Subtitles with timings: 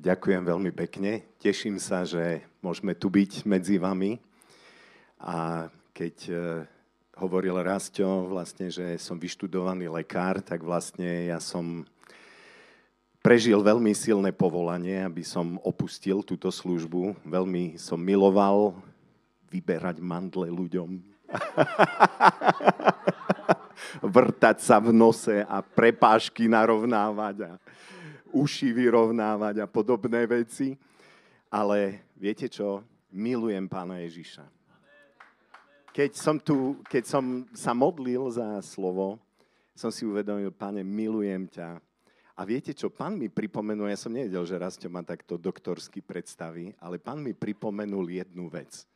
[0.00, 1.28] Ďakujem veľmi pekne.
[1.44, 4.16] Teším sa, že môžeme tu byť medzi vami.
[5.20, 6.32] A keď e,
[7.20, 11.84] hovoril Rastio, vlastne, že som vyštudovaný lekár, tak vlastne ja som
[13.20, 17.20] prežil veľmi silné povolanie, aby som opustil túto službu.
[17.20, 18.72] Veľmi som miloval
[19.52, 20.96] vyberať mandle ľuďom.
[24.16, 27.52] Vrtať sa v nose a prepážky narovnávať.
[27.52, 27.60] A
[28.32, 30.74] uši vyrovnávať a podobné veci.
[31.50, 32.86] Ale viete čo?
[33.10, 34.46] Milujem pána Ježiša.
[35.90, 39.18] Keď som, tu, keď som sa modlil za slovo,
[39.74, 41.82] som si uvedomil, pane, milujem ťa.
[42.38, 46.72] A viete čo, pán mi pripomenul, ja som nevedel, že raz ma takto doktorsky predstaví,
[46.78, 48.86] ale pán mi pripomenul jednu vec.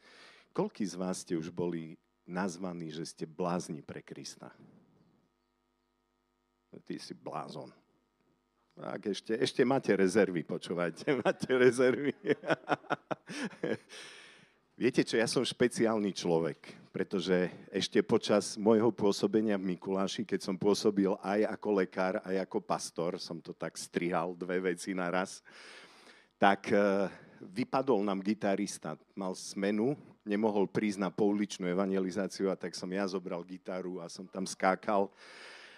[0.54, 1.98] Koľký z vás ste už boli
[2.30, 4.54] nazvaní, že ste blázni pre Krista?
[6.74, 7.74] Ty si blázon.
[8.74, 12.10] Tak ešte, ešte máte rezervy, počúvajte, máte rezervy.
[14.74, 20.58] Viete čo, ja som špeciálny človek, pretože ešte počas môjho pôsobenia v Mikuláši, keď som
[20.58, 25.38] pôsobil aj ako lekár, aj ako pastor, som to tak strihal dve veci naraz,
[26.34, 27.06] tak e,
[27.46, 29.94] vypadol nám gitarista, mal smenu,
[30.26, 35.14] nemohol prísť na pouličnú evangelizáciu a tak som ja zobral gitaru a som tam skákal.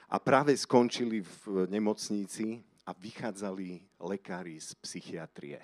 [0.08, 5.58] A práve skončili v nemocnici a vychádzali lekári z psychiatrie.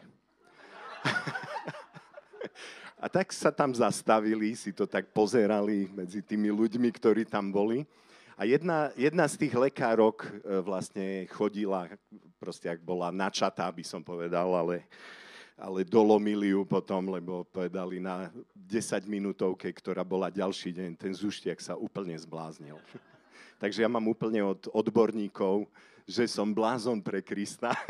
[2.98, 7.86] a tak sa tam zastavili, si to tak pozerali medzi tými ľuďmi, ktorí tam boli.
[8.34, 10.30] A jedna, jedna z tých lekárok e,
[10.66, 11.86] vlastne chodila,
[12.42, 14.82] proste ak bola načatá, by som povedal, ale,
[15.54, 21.62] ale dolomili ju potom, lebo povedali na 10 minútovke, ktorá bola ďalší deň, ten zuštiak
[21.62, 22.82] sa úplne zbláznil.
[23.62, 25.70] Takže ja mám úplne od odborníkov,
[26.06, 27.72] že som blázon pre Krista.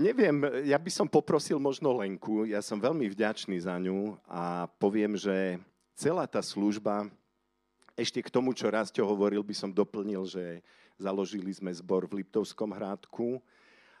[0.00, 5.14] Neviem, ja by som poprosil možno Lenku, ja som veľmi vďačný za ňu a poviem,
[5.14, 5.60] že
[5.94, 7.06] celá tá služba,
[7.94, 10.64] ešte k tomu, čo Rastio hovoril, by som doplnil, že
[10.98, 13.38] založili sme zbor v Liptovskom hrádku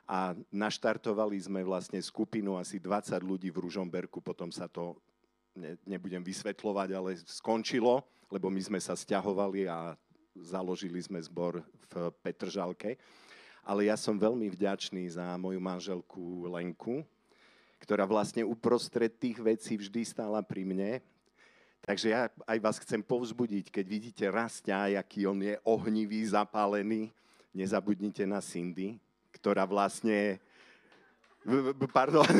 [0.04, 4.98] a naštartovali sme vlastne skupinu asi 20 ľudí v Ružomberku, potom sa to
[5.54, 9.94] ne, nebudem vysvetľovať, ale skončilo, lebo my sme sa stiahovali a
[10.34, 12.98] založili sme zbor v Petržalke.
[13.64, 17.00] Ale ja som veľmi vďačný za moju manželku Lenku,
[17.80, 20.92] ktorá vlastne uprostred tých vecí vždy stála pri mne.
[21.84, 27.12] Takže ja aj vás chcem povzbudiť, keď vidíte Rastia, aký on je ohnivý, zapálený,
[27.52, 28.96] nezabudnite na Cindy,
[29.36, 30.40] ktorá vlastne
[31.92, 32.24] Pardon.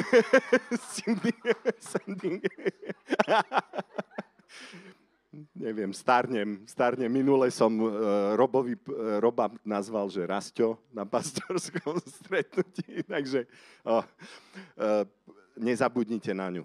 [5.55, 7.11] Neviem, starnem, starnem.
[7.11, 7.91] Minule som uh,
[8.39, 13.47] Robovi, uh, Roba nazval, že Rasťo na pastorskom stretnutí, takže
[13.83, 14.05] uh,
[15.59, 16.65] nezabudnite na ňu.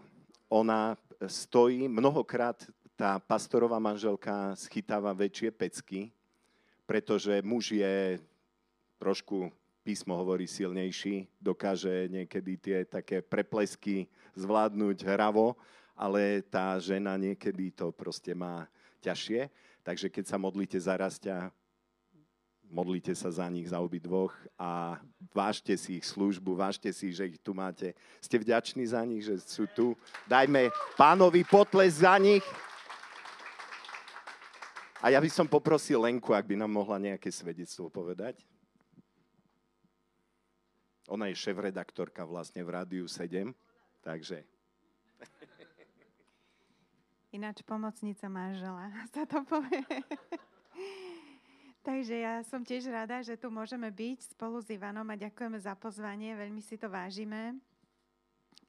[0.49, 2.61] Ona stojí, mnohokrát
[2.93, 6.11] tá pastorová manželka schytáva väčšie pecky,
[6.83, 8.19] pretože muž je
[8.99, 9.51] trošku
[9.89, 14.05] písmo hovorí silnejší, dokáže niekedy tie také preplesky
[14.37, 15.57] zvládnuť hravo,
[15.97, 18.69] ale tá žena niekedy to proste má
[19.01, 19.49] ťažšie.
[19.81, 21.49] Takže keď sa modlíte za rastia,
[22.69, 25.01] modlite sa za nich, za dvoch a
[25.33, 27.97] vážte si ich službu, vážte si, že ich tu máte.
[28.21, 29.97] Ste vďační za nich, že sú tu.
[30.29, 30.69] Dajme
[31.01, 32.45] pánovi potles za nich.
[35.01, 38.45] A ja by som poprosil Lenku, ak by nám mohla nejaké svedectvo povedať.
[41.09, 43.49] Ona je šéf-redaktorka vlastne v Rádiu 7,
[44.05, 44.45] takže...
[47.29, 49.85] Ináč pomocnica manžela, sa to povie.
[51.81, 55.73] Takže ja som tiež rada, že tu môžeme byť spolu s Ivanom a ďakujeme za
[55.73, 57.57] pozvanie, veľmi si to vážime.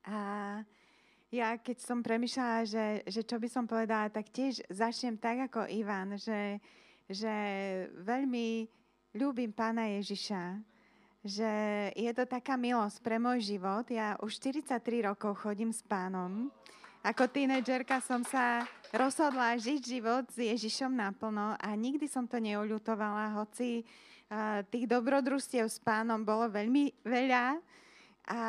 [0.08, 0.16] A
[1.28, 5.68] ja keď som premyšľala, že, že čo by som povedala, tak tiež začnem tak ako
[5.68, 6.56] Ivan, že,
[7.06, 7.34] že
[8.00, 8.64] veľmi
[9.14, 10.69] ľúbim pána Ježiša,
[11.20, 11.52] že
[11.92, 13.84] je to taká milosť pre môj život.
[13.92, 16.48] Ja už 43 rokov chodím s pánom.
[17.00, 23.40] Ako tínedžerka som sa rozhodla žiť život s Ježišom naplno a nikdy som to neoľutovala,
[23.40, 23.84] hoci
[24.68, 27.56] tých dobrodružstiev s pánom bolo veľmi veľa.
[28.30, 28.40] A,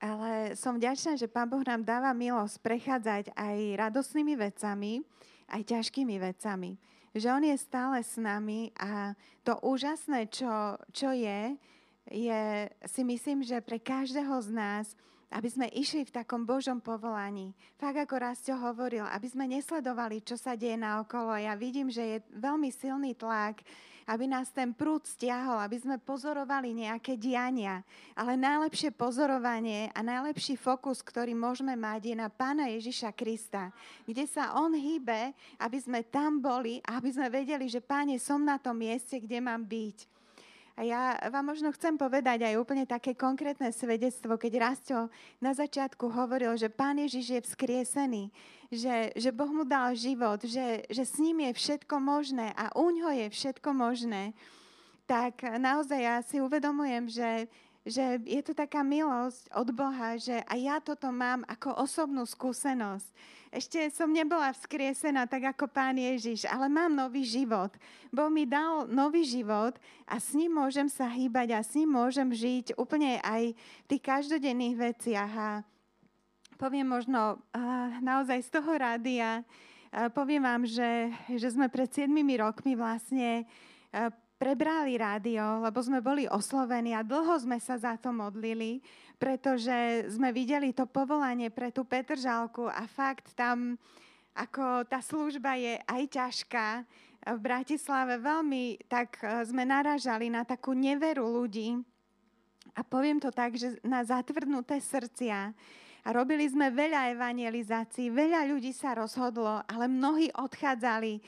[0.00, 5.04] ale som vďačná, že Pán Boh nám dáva milosť prechádzať aj radosnými vecami,
[5.52, 6.80] aj ťažkými vecami
[7.14, 11.56] že On je stále s nami a to úžasné, čo, čo je,
[12.08, 12.42] je,
[12.88, 14.86] si myslím, že pre každého z nás,
[15.28, 17.52] aby sme išli v takom Božom povolaní.
[17.76, 21.36] Fakt ako Rastio hovoril, aby sme nesledovali, čo sa deje naokolo.
[21.36, 23.60] Ja vidím, že je veľmi silný tlak,
[24.08, 27.84] aby nás ten prúd stiahol, aby sme pozorovali nejaké diania.
[28.16, 33.68] Ale najlepšie pozorovanie a najlepší fokus, ktorý môžeme mať, je na Pána Ježiša Krista,
[34.08, 38.40] kde sa On hýbe, aby sme tam boli a aby sme vedeli, že Páne, som
[38.40, 40.17] na tom mieste, kde mám byť.
[40.78, 45.10] A ja vám možno chcem povedať aj úplne také konkrétne svedectvo, keď Rasto
[45.42, 48.30] na začiatku hovoril, že Pán Ježiš je vzkriesený,
[48.70, 53.10] že, že Boh mu dal život, že, že s ním je všetko možné a uňho
[53.10, 54.38] je všetko možné,
[55.02, 57.50] tak naozaj ja si uvedomujem, že,
[57.88, 63.38] že je to taká milosť od Boha, že aj ja toto mám ako osobnú skúsenosť
[63.48, 67.72] ešte som nebola vzkriesená tak ako Pán Ježiš, ale mám nový život.
[68.12, 69.72] Boh mi dal nový život
[70.04, 74.02] a s ním môžem sa hýbať a s ním môžem žiť úplne aj v tých
[74.04, 75.32] každodenných veciach.
[75.32, 75.50] A
[76.60, 77.40] poviem možno
[78.04, 79.40] naozaj z toho rádia,
[80.12, 83.48] poviem vám, že, že sme pred 7 rokmi vlastne
[84.38, 88.78] prebrali rádio, lebo sme boli oslovení a dlho sme sa za to modlili,
[89.18, 93.74] pretože sme videli to povolanie pre tú Petržálku a fakt tam,
[94.38, 96.66] ako tá služba je aj ťažká,
[97.34, 101.76] v Bratislave veľmi tak e, sme naražali na takú neveru ľudí
[102.72, 105.50] a poviem to tak, že na zatvrdnuté srdcia
[106.06, 111.12] a robili sme veľa evangelizácií, veľa ľudí sa rozhodlo, ale mnohí odchádzali.
[111.18, 111.20] E,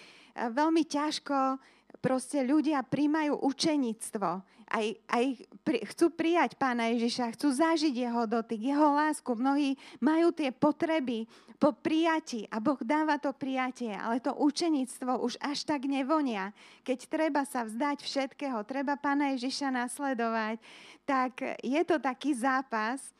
[0.55, 1.59] veľmi ťažko
[1.99, 4.47] proste ľudia príjmajú učenictvo.
[4.71, 5.25] Aj, aj
[5.67, 9.35] pri, chcú prijať pána Ježiša, chcú zažiť jeho dotyk, jeho lásku.
[9.35, 11.27] Mnohí majú tie potreby
[11.59, 16.57] po prijati a Boh dáva to prijatie, ale to učenictvo už až tak nevonia.
[16.87, 20.57] Keď treba sa vzdať všetkého, treba pána Ježiša nasledovať,
[21.03, 23.13] tak je to taký zápas,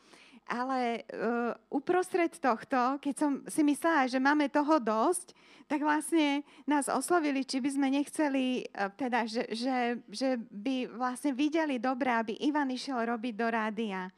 [0.49, 5.33] ale uh, uprostred tohto, keď som si myslela, že máme toho dosť,
[5.69, 11.31] tak vlastne nás oslovili, či by sme nechceli, uh, teda, že, že, že by vlastne
[11.31, 14.11] videli dobre, aby Ivan išiel robiť do rádia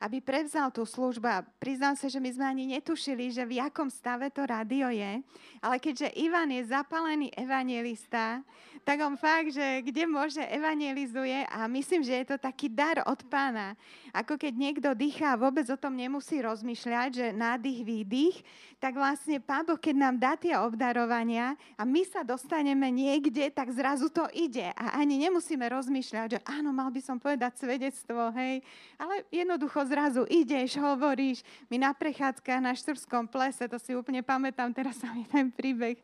[0.00, 1.28] aby prevzal tú službu.
[1.28, 5.20] A priznám sa, že my sme ani netušili, že v jakom stave to rádio je.
[5.60, 8.40] Ale keďže Ivan je zapalený evangelista,
[8.80, 13.20] tak on fakt, že kde môže, evangelizuje a myslím, že je to taký dar od
[13.28, 13.76] pána.
[14.16, 18.40] Ako keď niekto dýchá a vôbec o tom nemusí rozmýšľať, že nádych, výdych,
[18.80, 23.68] tak vlastne Pán Boh, keď nám dá tie obdarovania a my sa dostaneme niekde, tak
[23.76, 24.72] zrazu to ide.
[24.72, 28.64] A ani nemusíme rozmýšľať, že áno, mal by som povedať svedectvo, hej.
[28.96, 31.42] Ale jednoducho zrazu ideš, hovoríš.
[31.66, 35.98] My na prechádzkach na Štrbskom plese, to si úplne pamätám, teraz sa mi ten príbeh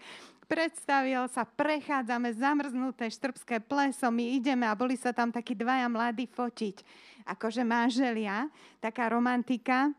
[0.46, 6.30] predstavil sa, prechádzame zamrznuté štrbské pleso, my ideme a boli sa tam takí dvaja mladí
[6.30, 6.86] fotiť,
[7.26, 8.46] akože manželia,
[8.78, 9.90] taká romantika.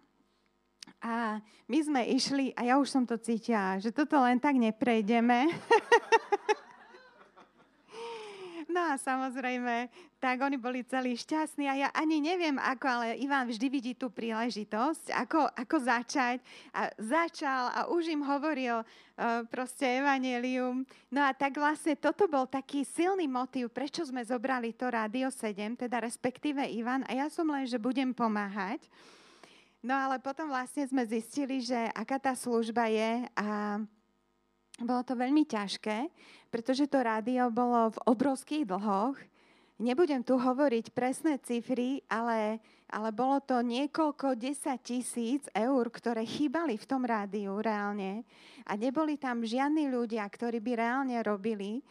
[1.04, 5.52] A my sme išli, a ja už som to cítila, že toto len tak neprejdeme.
[8.78, 9.90] No a samozrejme,
[10.22, 14.14] tak oni boli celí šťastní a ja ani neviem ako, ale Ivan vždy vidí tú
[14.14, 16.38] príležitosť, ako, ako začať.
[16.78, 20.86] A začal a už im hovoril uh, proste evanelium.
[21.10, 25.74] No a tak vlastne toto bol taký silný motív, prečo sme zobrali to Rádio 7,
[25.74, 27.02] teda respektíve Ivan.
[27.10, 28.86] A ja som len, že budem pomáhať.
[29.82, 33.82] No ale potom vlastne sme zistili, že aká tá služba je a
[34.78, 36.10] bolo to veľmi ťažké,
[36.54, 39.18] pretože to rádio bolo v obrovských dlhoch.
[39.78, 42.58] Nebudem tu hovoriť presné cifry, ale,
[42.90, 48.26] ale bolo to niekoľko desať tisíc eur, ktoré chýbali v tom rádiu reálne.
[48.66, 51.82] A neboli tam žiadni ľudia, ktorí by reálne robili.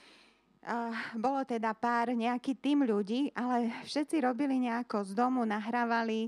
[0.66, 6.26] Uh, bolo teda pár, nejaký tým ľudí, ale všetci robili nejako z domu, nahrávali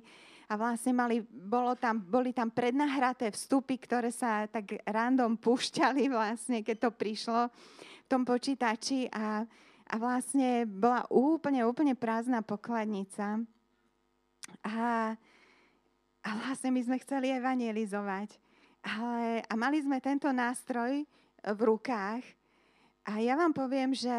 [0.49, 6.65] a vlastne mali, bolo tam, boli tam prednahraté vstupy, ktoré sa tak random púšťali vlastne,
[6.65, 9.45] keď to prišlo v tom počítači a,
[9.85, 13.45] a vlastne bola úplne, úplne prázdna pokladnica.
[14.65, 15.13] A,
[16.25, 18.41] a vlastne my sme chceli evangelizovať.
[18.89, 21.05] Ale, a mali sme tento nástroj
[21.45, 22.25] v rukách
[23.09, 24.13] a ja vám poviem, že,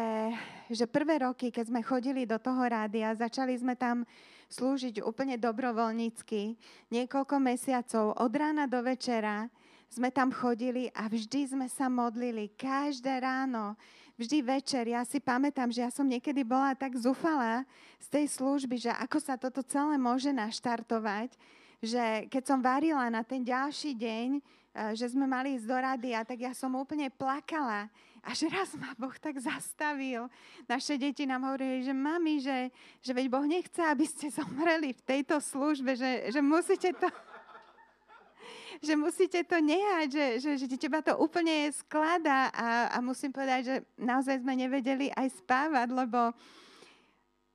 [0.66, 4.02] že prvé roky, keď sme chodili do toho rádia, začali sme tam
[4.50, 6.58] slúžiť úplne dobrovoľnícky.
[6.90, 9.46] Niekoľko mesiacov, od rána do večera,
[9.86, 12.50] sme tam chodili a vždy sme sa modlili.
[12.58, 13.78] Každé ráno,
[14.18, 14.90] vždy večer.
[14.90, 17.62] Ja si pamätám, že ja som niekedy bola tak zúfalá
[18.02, 21.30] z tej služby, že ako sa toto celé môže naštartovať,
[21.78, 26.10] že keď som varila na ten ďalší deň, eh, že sme mali ísť do rady
[26.10, 27.86] a tak ja som úplne plakala
[28.20, 30.28] A že raz ma Boh tak zastavil.
[30.68, 32.68] Naše deti nám hovorili, že mami, že,
[33.00, 37.08] že veď Boh nechce, aby ste zomreli v tejto službe, že, že musíte to
[38.86, 43.60] že musíte to nehať, že, že, že teba to úplne skladá a, a musím povedať,
[43.64, 46.32] že naozaj sme nevedeli aj spávať, lebo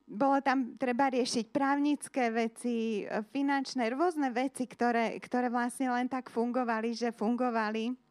[0.06, 6.94] bolo tam treba riešiť právnické veci, finančné, rôzne veci, ktoré, ktoré vlastne len tak fungovali,
[6.94, 8.05] že fungovali.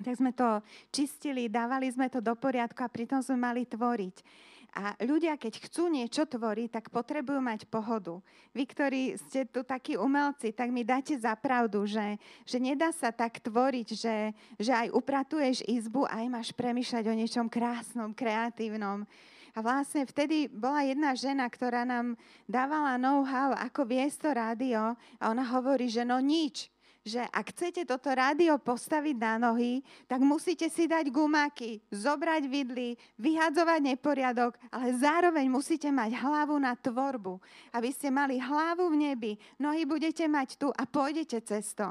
[0.00, 4.48] Tak sme to čistili, dávali sme to do poriadku a pritom sme mali tvoriť.
[4.70, 8.22] A ľudia, keď chcú niečo tvoriť, tak potrebujú mať pohodu.
[8.54, 13.10] Vy, ktorí ste tu takí umelci, tak mi dáte za pravdu, že, že nedá sa
[13.10, 14.30] tak tvoriť, že,
[14.62, 19.02] že aj upratuješ izbu aj máš premýšľať o niečom krásnom, kreatívnom.
[19.50, 22.14] A vlastne vtedy bola jedna žena, ktorá nám
[22.46, 27.88] dávala know-how, ako viesť to rádio a ona hovorí, že no nič, že ak chcete
[27.88, 34.92] toto rádio postaviť na nohy, tak musíte si dať gumáky, zobrať vidly, vyhadzovať neporiadok, ale
[35.00, 37.40] zároveň musíte mať hlavu na tvorbu.
[37.72, 41.88] Aby ste mali hlavu v nebi, nohy budete mať tu a pôjdete cez to.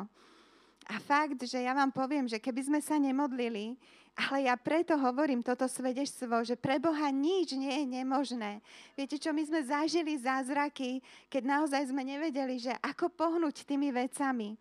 [0.89, 3.77] A fakt, že ja vám poviem, že keby sme sa nemodlili,
[4.17, 8.59] ale ja preto hovorím toto svedectvo, že pre Boha nič nie je nemožné.
[8.97, 14.57] Viete čo, my sme zažili zázraky, keď naozaj sme nevedeli, že ako pohnúť tými vecami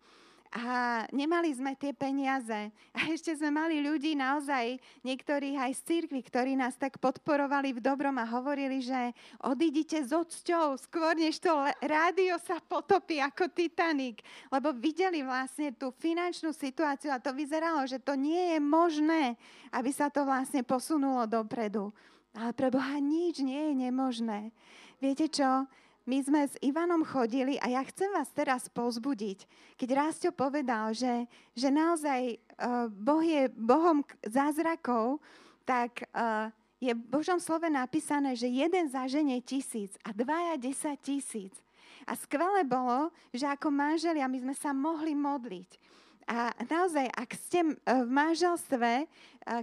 [0.49, 2.73] a nemali sme tie peniaze.
[2.97, 7.83] A ešte sme mali ľudí naozaj, niektorých aj z cirkvi, ktorí nás tak podporovali v
[7.85, 9.13] dobrom a hovorili, že
[9.45, 11.53] odídite s odsťou, skôr než to
[11.85, 14.25] rádio sa potopí ako Titanic.
[14.49, 19.37] Lebo videli vlastne tú finančnú situáciu a to vyzeralo, že to nie je možné,
[19.69, 21.93] aby sa to vlastne posunulo dopredu.
[22.33, 24.49] Ale pre Boha nič nie je nemožné.
[24.97, 25.69] Viete čo?
[26.09, 29.45] My sme s Ivanom chodili a ja chcem vás teraz pozbudiť.
[29.77, 35.21] Keď Rásto povedal, že, že naozaj uh, Boh je Bohom zázrakov,
[35.69, 36.49] tak uh,
[36.81, 41.53] je v Božom slove napísané, že jeden zaženie tisíc a dvaja desať tisíc.
[42.09, 45.77] A skvelé bolo, že ako manželia my sme sa mohli modliť.
[46.29, 49.09] A naozaj, ak ste v manželstve,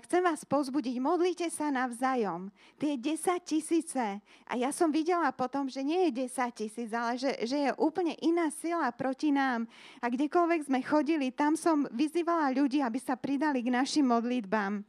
[0.02, 2.50] chcem vás pozbudiť, modlite sa navzájom.
[2.74, 4.18] Tie 10 tisíce,
[4.50, 8.18] a ja som videla potom, že nie je 10 tisíc, ale že, že je úplne
[8.18, 9.70] iná sila proti nám.
[10.02, 14.82] A kdekoľvek sme chodili, tam som vyzývala ľudí, aby sa pridali k našim modlitbám.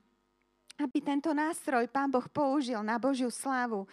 [0.81, 3.86] Aby tento nástroj Pán Boh použil na Božiu slávu.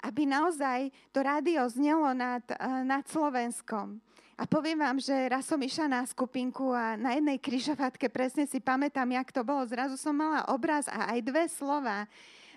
[0.00, 2.44] Aby naozaj to rádio znelo nad,
[2.80, 4.00] nad Slovenskom.
[4.36, 8.60] A poviem vám, že raz som išla na skupinku a na jednej kryžovatke, presne si
[8.60, 12.04] pamätám, jak to bolo, zrazu som mala obraz a aj dve slova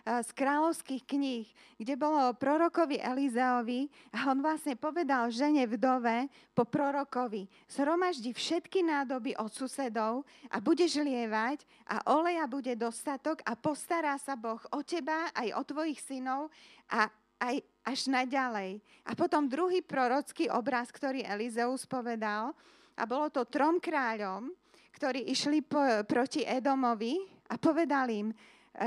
[0.03, 1.47] z kráľovských kníh,
[1.79, 8.83] kde bolo o prorokovi Elizeovi a on vlastne povedal žene vdove po prorokovi, zhromaždi všetky
[8.83, 14.83] nádoby od susedov a budeš lievať a oleja bude dostatok a postará sa Boh o
[14.83, 16.51] teba aj o tvojich synov
[16.91, 17.07] a
[17.39, 17.55] aj
[17.89, 18.77] až naďalej.
[19.09, 22.53] A potom druhý prorocký obraz, ktorý Elizeus povedal,
[22.99, 24.53] a bolo to trom kráľom,
[24.93, 27.17] ktorí išli po, proti Edomovi
[27.49, 28.35] a povedal im, e,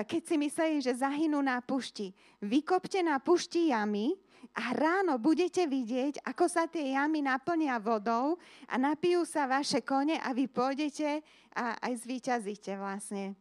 [0.05, 2.13] keď si mysleli, že zahynú na pušti,
[2.45, 4.13] vykopte na pušti jamy
[4.53, 8.37] a ráno budete vidieť, ako sa tie jamy naplnia vodou
[8.69, 11.25] a napijú sa vaše kone a vy pôjdete
[11.57, 13.33] a aj zvíťazíte vlastne.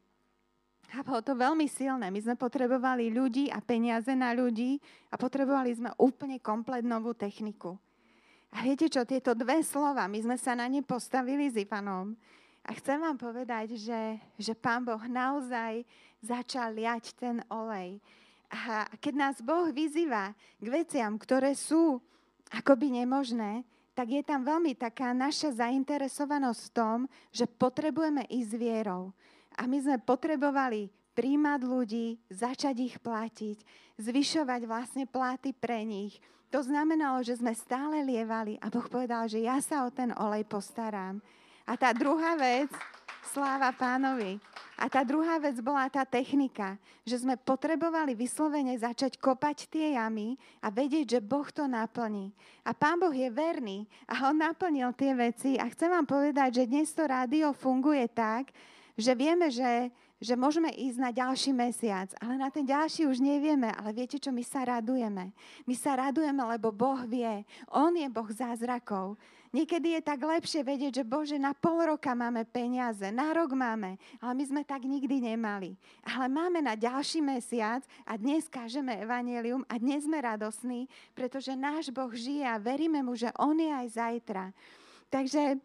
[0.91, 2.11] A bolo to veľmi silné.
[2.11, 4.75] My sme potrebovali ľudí a peniaze na ľudí
[5.07, 7.79] a potrebovali sme úplne komplet novú techniku.
[8.51, 12.11] A viete čo, tieto dve slova, my sme sa na ne postavili s Ivanom
[12.67, 15.87] a chcem vám povedať, že, že Pán Boh naozaj
[16.19, 18.03] začal liať ten olej.
[18.51, 22.03] A keď nás Boh vyzýva k veciam, ktoré sú
[22.51, 23.63] akoby nemožné,
[23.95, 26.97] tak je tam veľmi taká naša zainteresovanosť v tom,
[27.31, 29.15] že potrebujeme ísť vierou.
[29.59, 33.57] A my sme potrebovali príjmať ľudí, začať ich platiť,
[33.99, 36.19] zvyšovať vlastne platy pre nich.
[36.51, 40.43] To znamenalo, že sme stále lievali a Boh povedal, že ja sa o ten olej
[40.43, 41.23] postaram.
[41.63, 42.67] A tá druhá vec,
[43.31, 44.35] sláva pánovi.
[44.75, 50.35] A tá druhá vec bola tá technika, že sme potrebovali vyslovene začať kopať tie jamy
[50.59, 52.33] a vedieť, že Boh to naplní.
[52.65, 55.55] A pán Boh je verný a on naplnil tie veci.
[55.55, 58.49] A chcem vám povedať, že dnes to rádio funguje tak,
[58.99, 63.71] že vieme, že, že môžeme ísť na ďalší mesiac, ale na ten ďalší už nevieme.
[63.73, 65.31] Ale viete čo, my sa radujeme.
[65.65, 67.43] My sa radujeme, lebo Boh vie.
[67.71, 69.17] On je Boh zázrakov.
[69.51, 73.99] Niekedy je tak lepšie vedieť, že Bože, na pol roka máme peniaze, na rok máme,
[74.23, 75.75] ale my sme tak nikdy nemali.
[76.07, 81.91] Ale máme na ďalší mesiac a dnes kážeme evanelium a dnes sme radosní, pretože náš
[81.91, 84.55] Boh žije a veríme mu, že On je aj zajtra.
[85.11, 85.59] Takže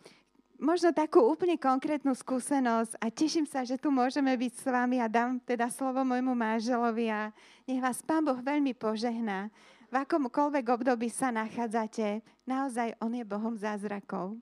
[0.60, 5.08] možno takú úplne konkrétnu skúsenosť a teším sa, že tu môžeme byť s vami a
[5.08, 7.32] dám teda slovo môjmu máželovi a
[7.68, 9.52] nech vás Pán Boh veľmi požehná.
[9.86, 14.34] V akomkoľvek období sa nachádzate, naozaj On je Bohom zázrakov.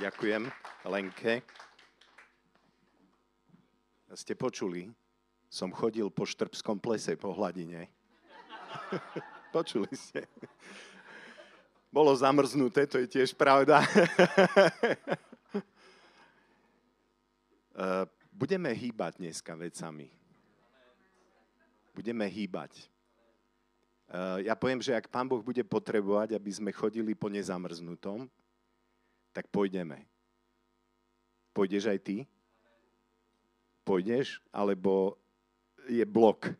[0.00, 0.50] Ďakujem
[0.90, 1.44] Lenke.
[4.14, 4.90] Ste počuli?
[5.50, 7.90] Som chodil po Štrbskom plese po hladine.
[9.54, 10.26] počuli ste?
[11.94, 13.78] Bolo zamrznuté, to je tiež pravda.
[17.74, 20.06] Eh, budeme hýbať dneska vecami.
[21.90, 22.86] Budeme hýbať.
[24.06, 28.30] Eh, ja poviem, že ak Pán Boh bude potrebovať, aby sme chodili po nezamrznutom,
[29.34, 30.06] tak pôjdeme.
[31.50, 32.16] Pôjdeš aj ty?
[33.82, 34.38] Pôjdeš?
[34.54, 35.18] Alebo
[35.90, 36.54] je blok?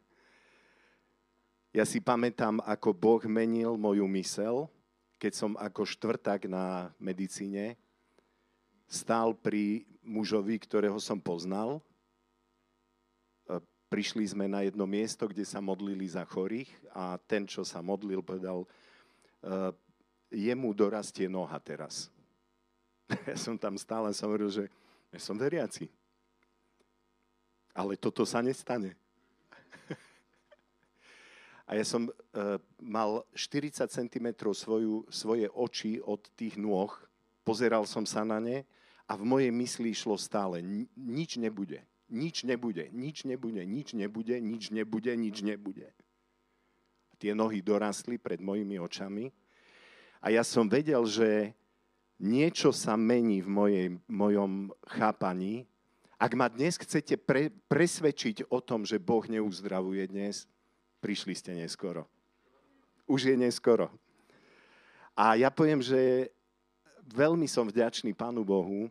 [1.70, 4.66] Ja si pamätám, ako Boh menil moju mysel,
[5.24, 7.80] keď som ako štvrták na medicíne
[8.84, 11.80] stál pri mužovi, ktorého som poznal.
[13.48, 13.56] E,
[13.88, 18.20] prišli sme na jedno miesto, kde sa modlili za chorých a ten, čo sa modlil,
[18.20, 18.68] povedal,
[19.40, 19.72] e,
[20.28, 22.12] jemu dorastie noha teraz.
[23.24, 24.64] Ja som tam stále som hovoril, že
[25.08, 25.88] ja som veriaci.
[27.72, 28.92] Ale toto sa nestane.
[31.64, 36.92] A ja som uh, mal 40 cm svoju, svoje oči od tých nôh,
[37.40, 38.68] pozeral som sa na ne
[39.08, 40.60] a v mojej mysli išlo stále,
[40.96, 41.80] nič nebude,
[42.12, 45.88] nič nebude, nič nebude, nič nebude, nič nebude, nič nebude.
[47.16, 49.32] Tie nohy dorastli pred mojimi očami
[50.20, 51.56] a ja som vedel, že
[52.20, 55.64] niečo sa mení v mojej, mojom chápaní.
[56.16, 60.48] Ak ma dnes chcete pre, presvedčiť o tom, že Boh neuzdravuje dnes,
[61.04, 62.08] prišli ste neskoro.
[63.04, 63.92] Už je neskoro.
[65.12, 66.32] A ja poviem, že
[67.12, 68.88] veľmi som vďačný Pánu Bohu,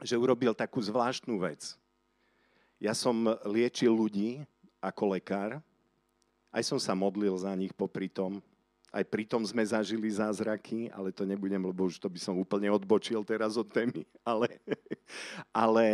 [0.00, 1.76] že urobil takú zvláštnu vec.
[2.80, 4.40] Ja som liečil ľudí
[4.80, 5.60] ako lekár,
[6.48, 8.40] aj som sa modlil za nich popri tom,
[8.90, 13.22] aj pritom sme zažili zázraky, ale to nebudem, lebo už to by som úplne odbočil
[13.22, 14.02] teraz od témy.
[14.30, 14.48] Ale,
[15.50, 15.86] ale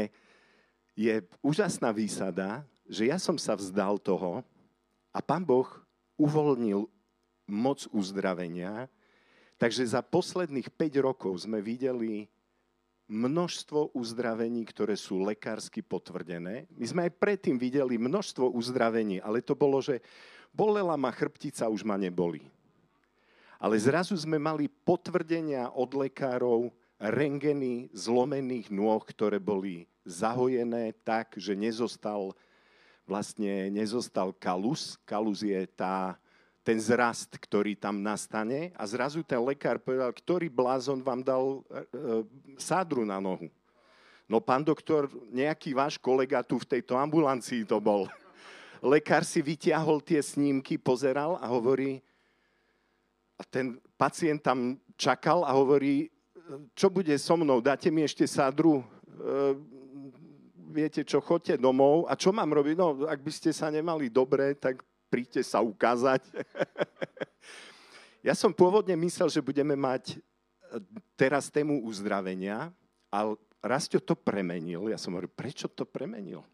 [0.97, 4.41] je úžasná výsada, že ja som sa vzdal toho
[5.17, 5.65] a pán Boh
[6.21, 6.85] uvoľnil
[7.49, 8.93] moc uzdravenia,
[9.57, 12.29] takže za posledných 5 rokov sme videli
[13.09, 16.69] množstvo uzdravení, ktoré sú lekársky potvrdené.
[16.77, 20.05] My sme aj predtým videli množstvo uzdravení, ale to bolo, že
[20.53, 22.45] bolela ma chrbtica, už ma neboli
[23.57, 31.53] ale zrazu sme mali potvrdenia od lekárov, rengeny zlomených nôh, ktoré boli zahojené tak, že
[31.53, 32.33] nezostal
[33.07, 34.99] vlastne nezostal kalus.
[35.07, 36.19] Kalus je tá,
[36.67, 41.59] ten zrast, ktorý tam nastane a zrazu ten lekár povedal, ktorý blázon vám dal e,
[41.63, 41.81] e,
[42.59, 43.47] sádru na nohu.
[44.27, 48.11] No pán doktor, nejaký váš kolega tu v tejto ambulancii to bol.
[48.83, 52.03] Lekár si vyťahol tie snímky, pozeral a hovorí,
[53.39, 56.11] a ten pacient tam čakal a hovorí,
[56.75, 58.85] čo bude so mnou, dáte mi ešte sádru, e,
[60.71, 62.75] viete čo, chodte domov a čo mám robiť?
[62.77, 66.23] No, ak by ste sa nemali dobre, tak príďte sa ukázať.
[68.27, 70.17] ja som pôvodne myslel, že budeme mať e,
[71.15, 72.75] teraz tému uzdravenia,
[73.11, 74.87] ale Rastio to premenil.
[74.91, 76.45] Ja som hovoril, prečo to premenil?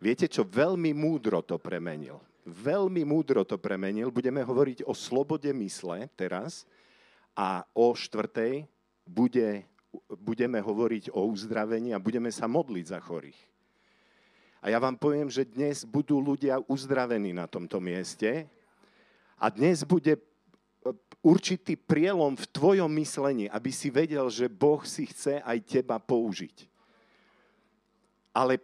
[0.00, 4.10] Viete čo, veľmi múdro to premenil veľmi múdro to premenil.
[4.10, 6.64] Budeme hovoriť o slobode mysle teraz
[7.36, 8.66] a o štvrtej
[9.06, 9.64] bude,
[10.20, 13.40] budeme hovoriť o uzdravení a budeme sa modliť za chorých.
[14.60, 18.44] A ja vám poviem, že dnes budú ľudia uzdravení na tomto mieste
[19.40, 20.20] a dnes bude
[21.24, 26.68] určitý prielom v tvojom myslení, aby si vedel, že Boh si chce aj teba použiť.
[28.36, 28.60] Ale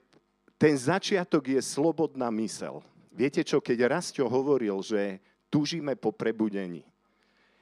[0.56, 2.80] ten začiatok je slobodná mysel.
[3.12, 6.84] Viete čo, keď Rastio hovoril, že túžime po prebudení.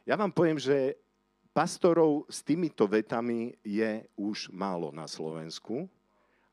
[0.02, 0.98] Ja vám poviem, že
[1.54, 5.86] pastorov s týmito vetami je už málo na Slovensku,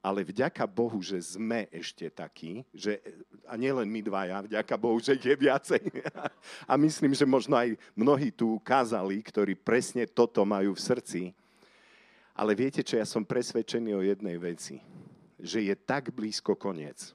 [0.02, 3.02] ale vďaka Bohu, že sme ešte takí, že,
[3.50, 5.82] a nielen my dvaja, vďaka Bohu, že je viacej.
[6.72, 11.22] A myslím, že možno aj mnohí tu kázali, ktorí presne toto majú v srdci.
[12.34, 14.82] Ale viete čo, ja som presvedčený o jednej veci,
[15.38, 17.14] že je tak blízko koniec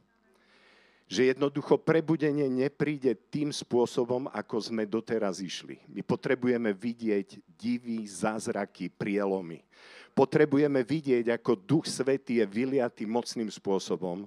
[1.07, 5.79] že jednoducho prebudenie nepríde tým spôsobom, ako sme doteraz išli.
[5.87, 9.63] My potrebujeme vidieť divy, zázraky, prielomy.
[10.11, 14.27] Potrebujeme vidieť, ako Duch Svetý je vyliatý mocným spôsobom,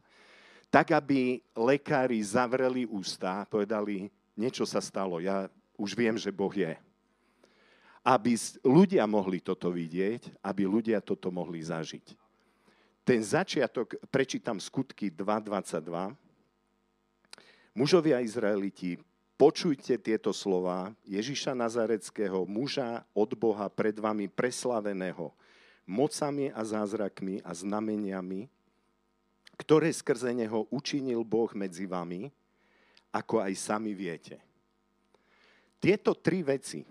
[0.69, 6.53] tak, aby lekári zavreli ústa a povedali, niečo sa stalo, ja už viem, že Boh
[6.53, 6.77] je.
[8.05, 12.15] aby ľudia mohli toto vidieť, aby ľudia toto mohli zažiť.
[13.03, 16.28] Ten začiatok, prečítam skutky 2.22.
[17.77, 18.97] Mužovia Izraeliti,
[19.37, 25.29] počujte tieto slova Ježiša Nazareckého, muža od Boha pred vami preslaveného,
[25.85, 28.49] mocami a zázrakmi a znameniami,
[29.59, 32.33] ktoré skrze neho učinil Boh medzi vami,
[33.13, 34.41] ako aj sami viete.
[35.77, 36.83] Tieto tri veci,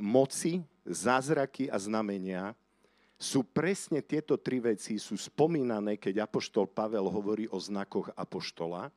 [0.00, 2.56] moci, zázraky a znamenia,
[3.24, 8.92] sú presne tieto tri veci, sú spomínané, keď Apoštol Pavel hovorí o znakoch Apoštola.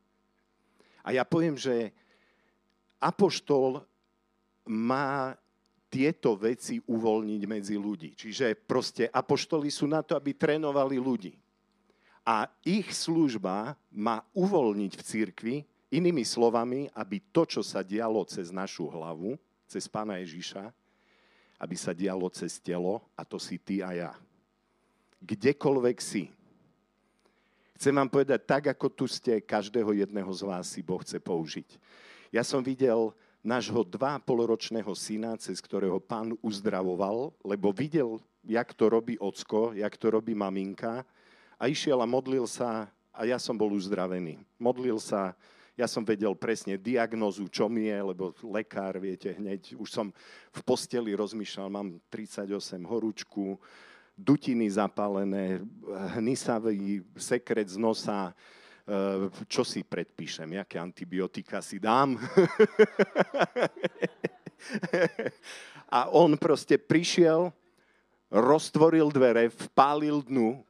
[1.08, 1.96] A ja poviem, že
[3.00, 3.88] Apoštol
[4.68, 5.32] má
[5.88, 8.12] tieto veci uvoľniť medzi ľudí.
[8.12, 11.32] Čiže proste apoštoli sú na to, aby trénovali ľudí.
[12.28, 15.56] A ich služba má uvoľniť v cirkvi,
[15.88, 20.76] inými slovami, aby to, čo sa dialo cez našu hlavu, cez pána Ježiša,
[21.58, 24.12] aby sa dialo cez telo, a to si ty a ja.
[25.22, 26.30] Kdekoľvek si.
[27.78, 31.78] Chcem vám povedať, tak ako tu ste, každého jedného z vás si Boh chce použiť.
[32.34, 33.14] Ja som videl
[33.46, 39.94] nášho dva poloročného syna, cez ktorého pán uzdravoval, lebo videl, jak to robí ocko, jak
[39.98, 41.06] to robí maminka
[41.58, 44.42] a išiel a modlil sa a ja som bol uzdravený.
[44.62, 45.34] Modlil sa,
[45.78, 50.10] ja som vedel presne diagnozu, čo mi je, lebo lekár, viete, hneď už som
[50.50, 52.50] v posteli rozmýšľal, mám 38
[52.82, 53.62] horúčku,
[54.18, 55.62] dutiny zapálené,
[56.18, 58.34] hnysavý sekret z nosa,
[58.90, 62.18] e, čo si predpíšem, aké antibiotika si dám.
[65.88, 67.54] A on proste prišiel,
[68.34, 70.66] roztvoril dvere, vpálil dnu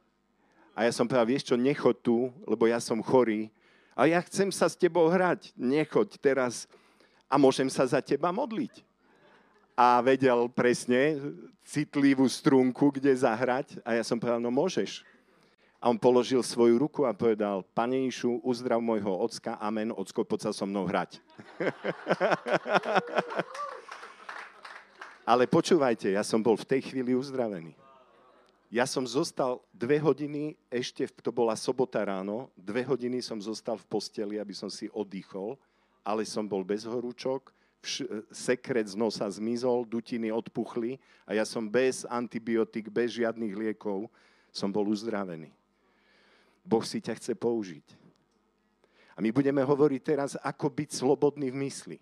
[0.78, 3.50] a ja som povedal, vieš čo, nechod tu, lebo ja som chorý
[3.98, 5.50] a ja chcem sa s tebou hrať.
[5.58, 6.70] Nechoď teraz
[7.26, 8.86] a môžem sa za teba modliť.
[9.74, 11.18] A vedel presne
[11.66, 13.82] citlivú strunku, kde zahrať.
[13.82, 15.02] A ja som povedal, no môžeš.
[15.82, 20.50] A on položil svoju ruku a povedal, Pane Išu, uzdrav môjho ocka, amen, ocko, poď
[20.50, 21.18] sa so mnou hrať.
[25.30, 27.87] Ale počúvajte, ja som bol v tej chvíli uzdravený.
[28.68, 33.88] Ja som zostal dve hodiny, ešte to bola sobota ráno, dve hodiny som zostal v
[33.88, 35.56] posteli, aby som si oddychol,
[36.04, 37.48] ale som bol bez horúčok,
[37.80, 44.12] vš- sekret z nosa zmizol, dutiny odpuchli a ja som bez antibiotik, bez žiadnych liekov,
[44.52, 45.48] som bol uzdravený.
[46.60, 47.96] Boh si ťa chce použiť.
[49.16, 51.98] A my budeme hovoriť teraz, ako byť slobodný v mysli.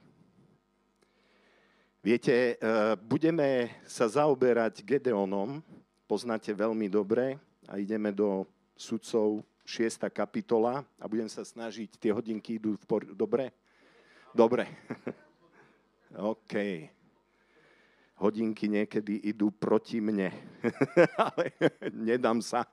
[2.03, 5.63] Viete, eh, budeme sa zaoberať Gedeonom,
[6.07, 7.35] poznáte veľmi dobre
[7.67, 8.47] a ideme do
[8.79, 10.07] sudcov 6.
[10.15, 13.51] kapitola a budem sa snažiť, tie hodinky idú v por- dobre?
[14.31, 14.71] Dobre.
[16.33, 16.55] OK.
[18.17, 20.33] Hodinky niekedy idú proti mne,
[21.27, 21.53] ale
[21.93, 22.65] nedám sa.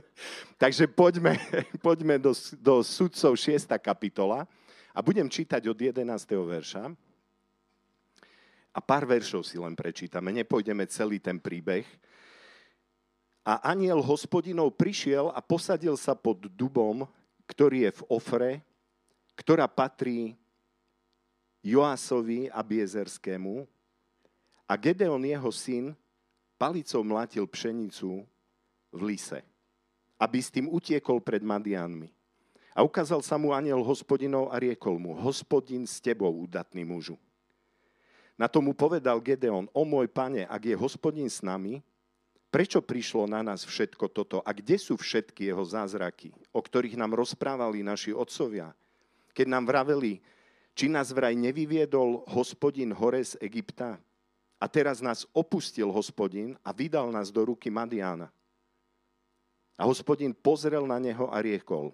[0.62, 1.36] Takže poďme,
[1.84, 3.68] poďme do, do sudcov 6.
[3.82, 4.48] kapitola
[4.96, 6.00] a budem čítať od 11.
[6.32, 6.88] verša.
[8.76, 11.84] A pár veršov si len prečítame, nepôjdeme celý ten príbeh,
[13.46, 17.06] a aniel hospodinov prišiel a posadil sa pod dubom,
[17.46, 18.52] ktorý je v Ofre,
[19.38, 20.34] ktorá patrí
[21.62, 23.62] Joásovi a Biezerskému.
[24.66, 25.94] A Gedeon, jeho syn,
[26.58, 28.26] palicou mlátil pšenicu
[28.90, 29.46] v lise,
[30.18, 32.10] aby s tým utiekol pred Madianmi.
[32.74, 37.14] A ukázal sa mu aniel hospodinov a riekol mu, hospodin s tebou, udatný mužu.
[38.34, 41.80] Na tomu povedal Gedeon, o môj pane, ak je hospodin s nami,
[42.56, 44.40] Prečo prišlo na nás všetko toto?
[44.40, 48.72] A kde sú všetky jeho zázraky, o ktorých nám rozprávali naši otcovia?
[49.36, 50.24] Keď nám vraveli,
[50.72, 54.00] či nás vraj nevyviedol hospodin hore z Egypta?
[54.56, 58.32] A teraz nás opustil hospodin a vydal nás do ruky Madiana.
[59.76, 61.92] A hospodin pozrel na neho a riekol,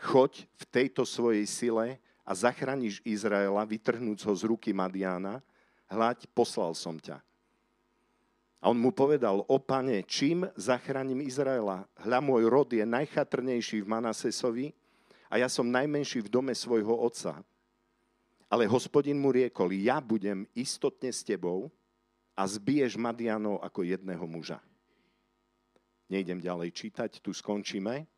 [0.00, 5.44] choď v tejto svojej sile a zachrániš Izraela, vytrhnúc ho z ruky Madiana,
[5.84, 7.27] hľaď, poslal som ťa.
[8.58, 11.86] A on mu povedal, o pane, čím zachránim Izraela?
[12.02, 14.66] Hľa môj rod je najchatrnejší v Manasesovi
[15.30, 17.38] a ja som najmenší v dome svojho otca.
[18.50, 21.70] Ale hospodin mu riekol, ja budem istotne s tebou
[22.34, 24.58] a zbiješ Madianov ako jedného muža.
[26.08, 28.08] Nejdem ďalej čítať, tu skončíme.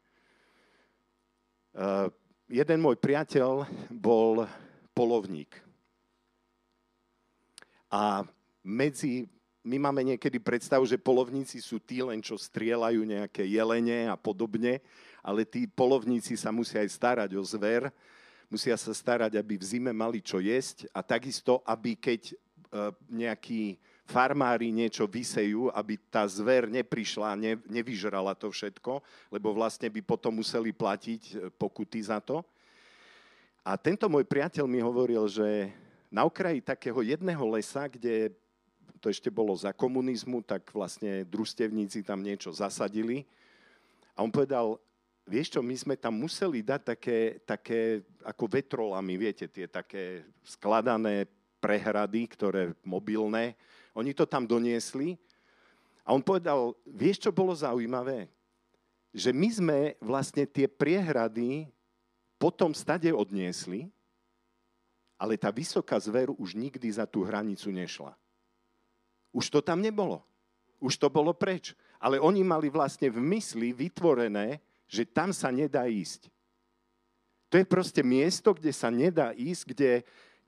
[1.74, 2.08] Uh,
[2.48, 4.46] jeden môj priateľ bol
[4.94, 5.52] polovník.
[7.90, 8.22] A
[8.62, 9.26] medzi
[9.60, 14.80] my máme niekedy predstavu, že polovníci sú tí len, čo strieľajú nejaké jelene a podobne,
[15.20, 17.92] ale tí polovníci sa musia aj starať o zver,
[18.48, 22.34] musia sa starať, aby v zime mali čo jesť a takisto, aby keď e,
[23.12, 23.76] nejakí
[24.08, 28.98] farmári niečo vysejú, aby tá zver neprišla, ne, nevyžrala to všetko,
[29.30, 32.40] lebo vlastne by potom museli platiť e, pokuty za to.
[33.60, 35.68] A tento môj priateľ mi hovoril, že
[36.08, 38.32] na okraji takého jedného lesa, kde
[39.00, 43.24] to ešte bolo za komunizmu, tak vlastne družstevníci tam niečo zasadili.
[44.12, 44.76] A on povedal,
[45.24, 51.24] vieš čo, my sme tam museli dať také, také ako vetrolami, viete, tie také skladané
[51.58, 53.56] prehrady, ktoré mobilné,
[53.96, 55.16] oni to tam doniesli
[56.04, 58.26] a on povedal, vieš, čo bolo zaujímavé?
[59.14, 61.70] Že my sme vlastne tie priehrady
[62.40, 63.90] potom stade odniesli,
[65.20, 68.16] ale tá vysoká zver už nikdy za tú hranicu nešla.
[69.30, 70.22] Už to tam nebolo.
[70.82, 71.74] Už to bolo preč.
[72.00, 74.58] Ale oni mali vlastne v mysli vytvorené,
[74.90, 76.32] že tam sa nedá ísť.
[77.50, 79.92] To je proste miesto, kde sa nedá ísť, kde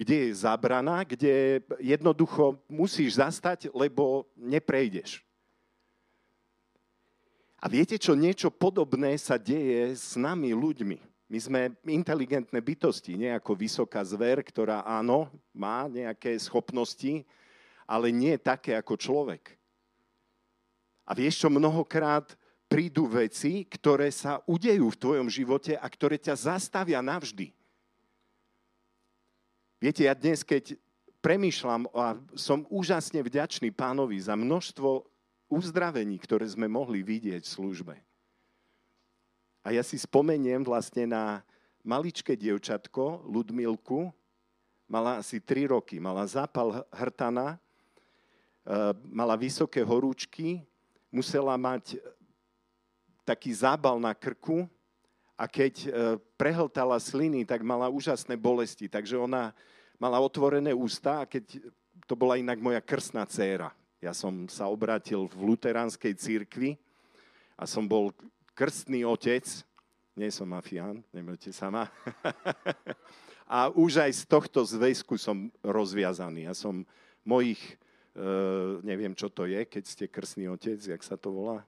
[0.02, 5.22] kde je zabrana, kde jednoducho musíš zastať, lebo neprejdeš.
[7.62, 10.98] A viete čo, niečo podobné sa deje s nami ľuďmi.
[11.30, 17.22] My sme inteligentné bytosti, nie ako vysoká zver, ktorá áno, má nejaké schopnosti,
[17.86, 19.56] ale nie také ako človek.
[21.06, 22.38] A vieš čo, mnohokrát
[22.70, 27.52] prídu veci, ktoré sa udejú v tvojom živote a ktoré ťa zastavia navždy.
[29.82, 30.78] Viete, ja dnes, keď
[31.20, 35.04] premýšľam a som úžasne vďačný pánovi za množstvo
[35.52, 37.94] uzdravení, ktoré sme mohli vidieť v službe.
[39.62, 41.44] A ja si spomeniem vlastne na
[41.86, 44.10] maličké dievčatko, Ludmilku,
[44.90, 47.60] mala asi 3 roky, mala zápal hrtana,
[49.10, 50.62] mala vysoké horúčky,
[51.10, 51.98] musela mať
[53.26, 54.66] taký zábal na krku
[55.38, 55.88] a keď e,
[56.38, 58.86] prehltala sliny, tak mala úžasné bolesti.
[58.86, 59.54] Takže ona
[59.98, 61.62] mala otvorené ústa a keď
[62.06, 63.70] to bola inak moja krstná dcéra.
[64.02, 66.74] Ja som sa obrátil v luteránskej církvi
[67.54, 68.10] a som bol
[68.58, 69.46] krstný otec.
[70.18, 71.86] Nie som mafián, nemojte sa ma.
[73.46, 76.50] a už aj z tohto zväzku som rozviazaný.
[76.50, 76.82] Ja som
[77.22, 77.62] mojich,
[78.84, 81.64] neviem čo to je, keď ste krstný otec, jak sa to volá?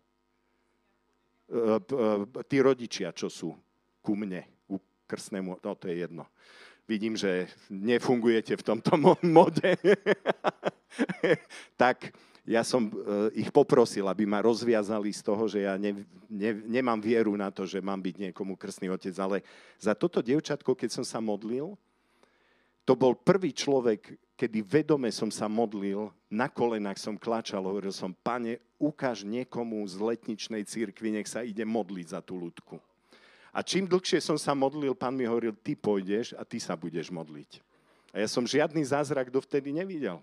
[1.49, 3.57] E, e, tí rodičia, čo sú
[4.05, 4.77] ku mne, ku
[5.09, 6.29] krstnému, no to je jedno
[6.85, 8.93] vidím, že nefungujete v tomto
[9.25, 9.73] mode,
[11.81, 12.13] tak
[12.45, 17.01] ja som eh, ich poprosil, aby ma rozviazali z toho, že ja ne, ne, nemám
[17.01, 19.41] vieru na to, že mám byť niekomu krstný otec, ale
[19.81, 21.73] za toto dievčatko, keď som sa modlil,
[22.85, 28.11] to bol prvý človek, kedy vedome som sa modlil, na kolenách som klačal, hovoril som,
[28.11, 32.83] pane, ukáž niekomu z letničnej církvy, nech sa ide modliť za tú ľudku.
[33.55, 37.14] A čím dlhšie som sa modlil, pán mi hovoril, ty pôjdeš a ty sa budeš
[37.14, 37.62] modliť.
[38.11, 40.18] A ja som žiadny zázrak dovtedy nevidel.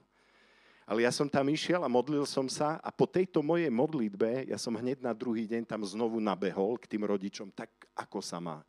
[0.84, 4.60] Ale ja som tam išiel a modlil som sa a po tejto mojej modlitbe ja
[4.60, 8.60] som hneď na druhý deň tam znovu nabehol k tým rodičom, tak ako sa má.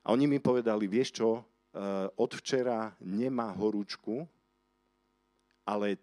[0.00, 1.44] A oni mi povedali, vieš čo,
[2.16, 4.24] od včera nemá horúčku,
[5.68, 6.00] ale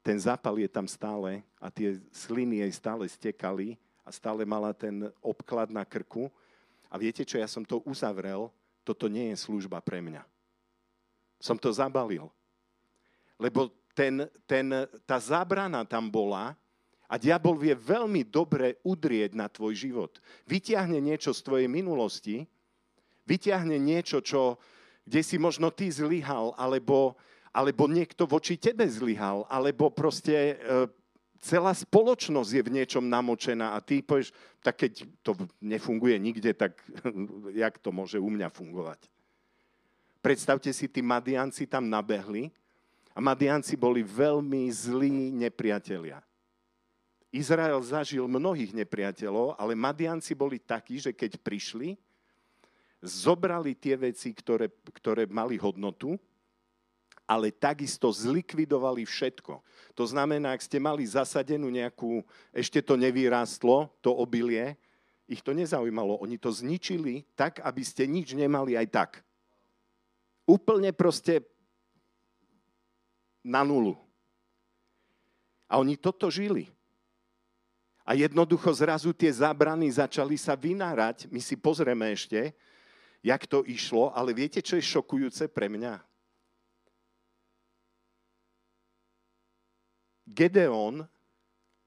[0.00, 5.12] ten zápal je tam stále a tie sliny jej stále stekali a stále mala ten
[5.20, 6.32] obklad na krku.
[6.88, 8.48] A viete čo, ja som to uzavrel,
[8.80, 10.24] toto nie je služba pre mňa.
[11.36, 12.32] Som to zabalil.
[13.36, 16.56] Lebo ten, ten, tá zábrana tam bola
[17.04, 20.16] a diabol vie veľmi dobre udrieť na tvoj život.
[20.48, 22.48] Vyťahne niečo z tvojej minulosti,
[23.28, 24.56] vyťahne niečo, čo,
[25.08, 27.16] kde si možno ty zlyhal, alebo,
[27.48, 30.84] alebo niekto voči tebe zlyhal, alebo proste e,
[31.40, 35.32] celá spoločnosť je v niečom namočená a ty povieš, tak keď to
[35.64, 36.76] nefunguje nikde, tak
[37.64, 39.08] jak to môže u mňa fungovať?
[40.20, 42.52] Predstavte si, tí Madianci tam nabehli
[43.16, 46.20] a Madianci boli veľmi zlí nepriatelia.
[47.32, 51.96] Izrael zažil mnohých nepriateľov, ale Madianci boli takí, že keď prišli,
[53.02, 56.18] zobrali tie veci, ktoré, ktoré mali hodnotu
[57.28, 59.60] ale takisto zlikvidovali všetko.
[59.92, 62.24] To znamená, ak ste mali zasadenú nejakú,
[62.56, 64.80] ešte to nevyrástlo, to obilie,
[65.28, 66.16] ich to nezaujímalo.
[66.24, 69.10] Oni to zničili tak, aby ste nič nemali aj tak.
[70.48, 71.44] Úplne proste
[73.44, 73.92] na nulu.
[75.68, 76.72] A oni toto žili.
[78.08, 81.28] A jednoducho zrazu tie zábrany začali sa vynárať.
[81.28, 82.56] My si pozrieme ešte,
[83.22, 85.94] jak to išlo, ale viete, čo je šokujúce pre mňa?
[90.28, 91.08] Gedeon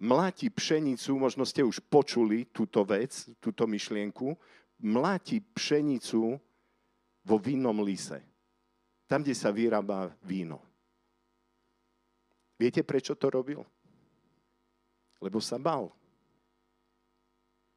[0.01, 4.33] mláti pšenicu, možno ste už počuli túto vec, túto myšlienku,
[4.81, 6.41] mláti pšenicu
[7.21, 8.17] vo vinnom lise.
[9.05, 10.57] Tam, kde sa vyrába víno.
[12.57, 13.61] Viete, prečo to robil?
[15.21, 15.93] Lebo sa bal.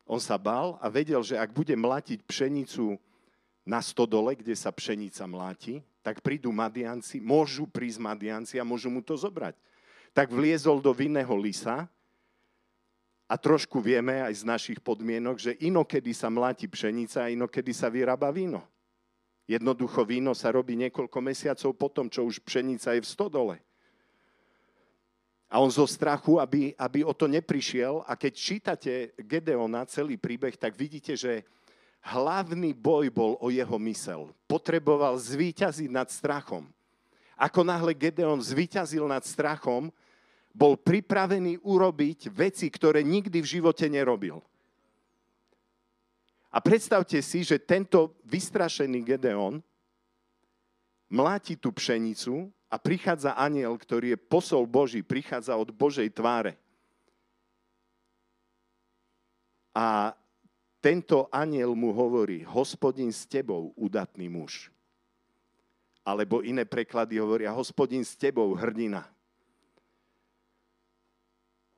[0.09, 2.97] On sa bal a vedel, že ak bude mlátiť pšenicu
[3.65, 9.01] na stodole, kde sa pšenica mláti, tak prídu Madianci, môžu prísť Madianci a môžu mu
[9.01, 9.57] to zobrať.
[10.13, 11.89] Tak vliezol do vinného lisa
[13.25, 17.89] a trošku vieme aj z našich podmienok, že inokedy sa mláti pšenica a inokedy sa
[17.89, 18.61] vyrába víno.
[19.49, 23.57] Jednoducho víno sa robí niekoľko mesiacov potom, čo už pšenica je v stodole.
[25.49, 30.57] A on zo strachu, aby, aby o to neprišiel, a keď čítate Gedeona, celý príbeh,
[30.57, 31.45] tak vidíte, že
[32.05, 34.29] hlavný boj bol o jeho mysel.
[34.45, 36.69] Potreboval zvíťaziť nad strachom.
[37.35, 39.89] Ako náhle Gedeon zvíťazil nad strachom,
[40.55, 44.39] bol pripravený urobiť veci, ktoré nikdy v živote nerobil.
[46.55, 49.59] A predstavte si, že tento vystrašený Gedeon
[51.11, 56.55] mláti tú pšenicu a prichádza aniel, ktorý je posol Boží, prichádza od Božej tváre.
[59.75, 60.15] A
[60.85, 64.69] tento aniel mu hovorí, hospodin s tebou, udatný muž.
[66.05, 69.09] Alebo iné preklady hovoria, hospodin s tebou, hrdina.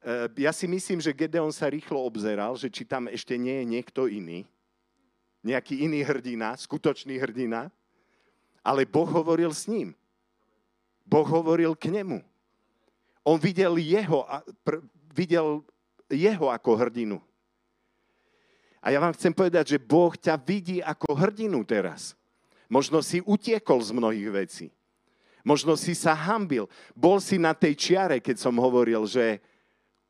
[0.02, 3.66] E, ja si myslím, že Gedeon sa rýchlo obzeral, že či tam ešte nie je
[3.78, 4.42] niekto iný,
[5.46, 7.70] nejaký iný hrdina, skutočný hrdina,
[8.66, 9.94] ale Boh hovoril s ním.
[11.06, 12.26] Boh hovoril k nemu.
[13.22, 14.26] On videl jeho,
[15.14, 15.62] videl
[16.10, 17.22] jeho ako hrdinu.
[18.86, 22.14] A ja vám chcem povedať, že Boh ťa vidí ako hrdinu teraz.
[22.70, 24.66] Možno si utiekol z mnohých vecí.
[25.42, 26.70] Možno si sa hambil.
[26.94, 29.42] Bol si na tej čiare, keď som hovoril, že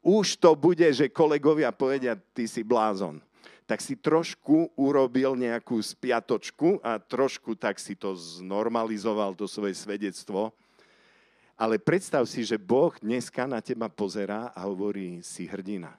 [0.04, 3.24] už to bude, že kolegovia povedia, ty si blázon.
[3.64, 10.52] Tak si trošku urobil nejakú spiatočku a trošku tak si to znormalizoval, to svoje svedectvo.
[11.56, 15.96] Ale predstav si, že Boh dneska na teba pozerá a hovorí, si hrdina.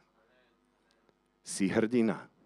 [1.42, 2.37] Si hrdina.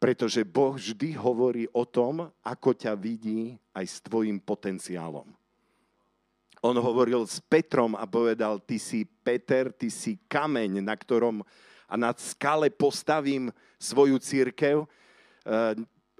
[0.00, 5.28] Pretože Boh vždy hovorí o tom, ako ťa vidí aj s tvojim potenciálom.
[6.60, 11.44] On hovoril s Petrom a povedal, ty si Peter, ty si kameň, na ktorom
[11.90, 14.84] a na skale postavím svoju církev.
[14.84, 14.86] E,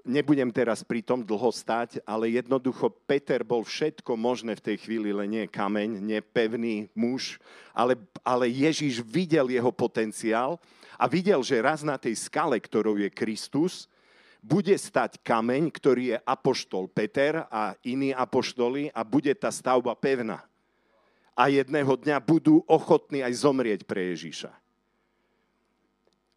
[0.01, 5.13] nebudem teraz pri tom dlho stať, ale jednoducho Peter bol všetko možné v tej chvíli,
[5.13, 7.37] len nie kameň, nie pevný muž,
[7.71, 10.57] ale, ale Ježiš videl jeho potenciál
[11.01, 13.89] a videl, že raz na tej skale, ktorou je Kristus,
[14.37, 20.45] bude stať kameň, ktorý je apoštol Peter a iní apoštoli a bude tá stavba pevná.
[21.33, 24.53] A jedného dňa budú ochotní aj zomrieť pre Ježiša.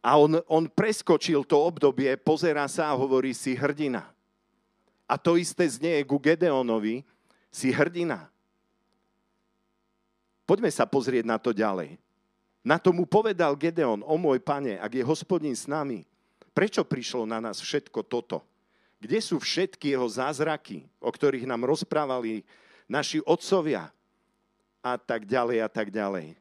[0.01, 4.05] A on, on preskočil to obdobie, pozerá sa a hovorí si hrdina.
[5.05, 7.05] A to isté znie ku Gedeonovi,
[7.53, 8.29] si hrdina.
[10.45, 11.97] Poďme sa pozrieť na to ďalej.
[12.65, 16.01] Na to mu povedal Gedeon, o môj pane, ak je hospodin s nami,
[16.49, 18.41] prečo prišlo na nás všetko toto?
[18.97, 22.41] Kde sú všetky jeho zázraky, o ktorých nám rozprávali
[22.89, 23.93] naši otcovia?
[24.81, 26.33] A tak ďalej a tak ďalej.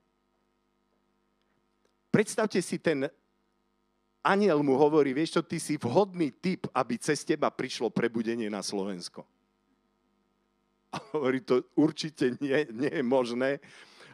[2.09, 3.05] Predstavte si, ten
[4.25, 8.65] aniel mu hovorí, vieš čo, ty si vhodný typ, aby cez teba prišlo prebudenie na
[8.65, 9.29] Slovensko.
[10.89, 13.61] A hovorí, to určite nie, nie je možné,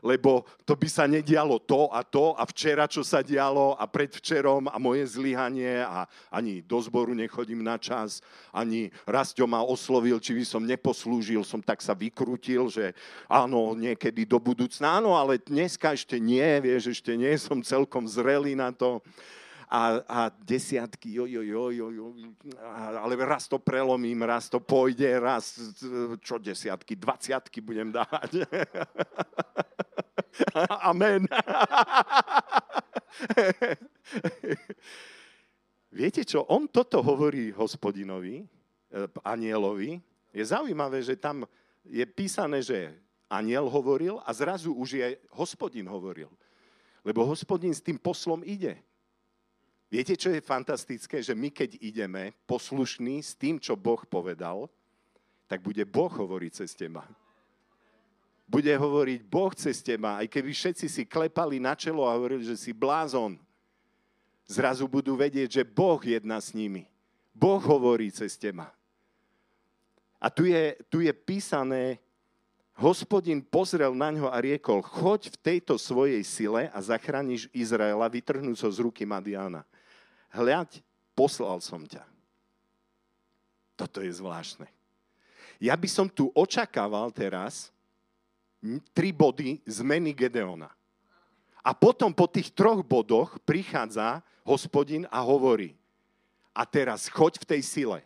[0.01, 4.69] lebo to by sa nedialo to a to a včera, čo sa dialo a predvčerom
[4.69, 10.37] a moje zlyhanie a ani do zboru nechodím na čas, ani Rastio ma oslovil, či
[10.37, 12.93] by som neposlúžil, som tak sa vykrútil, že
[13.29, 18.57] áno, niekedy do budúcna, áno, ale dneska ešte nie, vieš, ešte nie som celkom zrelý
[18.57, 19.05] na to
[19.71, 22.15] a, a desiatky, jo, jo, jo, jo, jo,
[22.99, 25.55] ale raz to prelomím, raz to pôjde, raz,
[26.19, 28.51] čo desiatky, dvaciatky budem dávať.
[30.91, 31.23] Amen.
[35.95, 38.47] Viete čo, on toto hovorí hospodinovi, eh,
[39.23, 40.03] anielovi.
[40.35, 41.47] Je zaujímavé, že tam
[41.87, 42.91] je písané, že
[43.31, 46.31] aniel hovoril a zrazu už je hospodin hovoril.
[47.07, 48.83] Lebo hospodin s tým poslom ide.
[49.91, 51.19] Viete, čo je fantastické?
[51.19, 54.71] Že my, keď ideme poslušní s tým, čo Boh povedal,
[55.51, 57.03] tak bude Boh hovoriť cez teba.
[58.47, 62.55] Bude hovoriť Boh cez teba, aj keby všetci si klepali na čelo a hovorili, že
[62.55, 63.35] si blázon.
[64.47, 66.87] Zrazu budú vedieť, že Boh jedná s nimi.
[67.35, 68.71] Boh hovorí cez teba.
[70.23, 71.99] A tu je, tu je písané,
[72.79, 78.59] hospodin pozrel na ňo a riekol, choď v tejto svojej sile a zachrániš Izraela, vytrhnúť
[78.63, 79.67] ho z ruky Madiana
[80.35, 80.83] hľaď,
[81.15, 82.03] poslal som ťa.
[83.79, 84.69] Toto je zvláštne.
[85.61, 87.69] Ja by som tu očakával teraz
[88.93, 90.69] tri body zmeny Gedeona.
[91.61, 95.77] A potom po tých troch bodoch prichádza hospodin a hovorí,
[96.57, 98.01] a teraz choď v tej sile.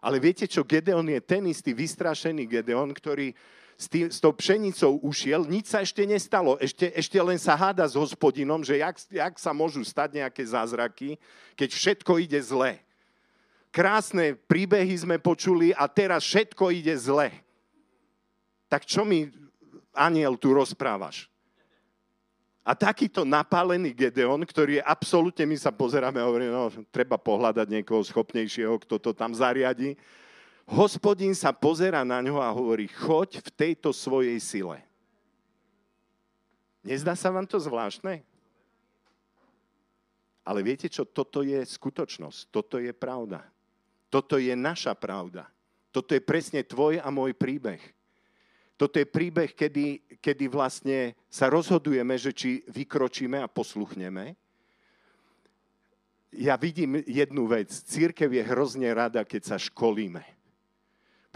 [0.00, 3.34] Ale viete čo, Gedeon je ten istý vystrašený Gedeon, ktorý
[3.76, 7.84] s, tý, s tou pšenicou ušiel, nič sa ešte nestalo, ešte, ešte len sa háda
[7.84, 11.20] s hospodinom, že jak, jak sa môžu stať nejaké zázraky,
[11.52, 12.80] keď všetko ide zle.
[13.68, 17.28] Krásne príbehy sme počuli a teraz všetko ide zle.
[18.72, 19.28] Tak čo mi,
[19.92, 21.28] aniel, tu rozprávaš?
[22.66, 27.62] A takýto napálený Gedeon, ktorý je absolútne, my sa pozeráme a hovoríme, no, treba pohľadať
[27.70, 29.94] niekoho schopnejšieho, kto to tam zariadi.
[30.66, 34.82] Hospodin sa pozera na ňo a hovorí, choď v tejto svojej sile.
[36.82, 38.26] Nezdá sa vám to zvláštne?
[40.46, 43.46] Ale viete čo, toto je skutočnosť, toto je pravda.
[44.10, 45.46] Toto je naša pravda.
[45.90, 47.82] Toto je presne tvoj a môj príbeh.
[48.76, 54.36] Toto je príbeh, kedy, kedy vlastne sa rozhodujeme, že či vykročíme a posluchneme.
[56.36, 57.72] Ja vidím jednu vec.
[57.72, 60.35] Církev je hrozne rada, keď sa školíme.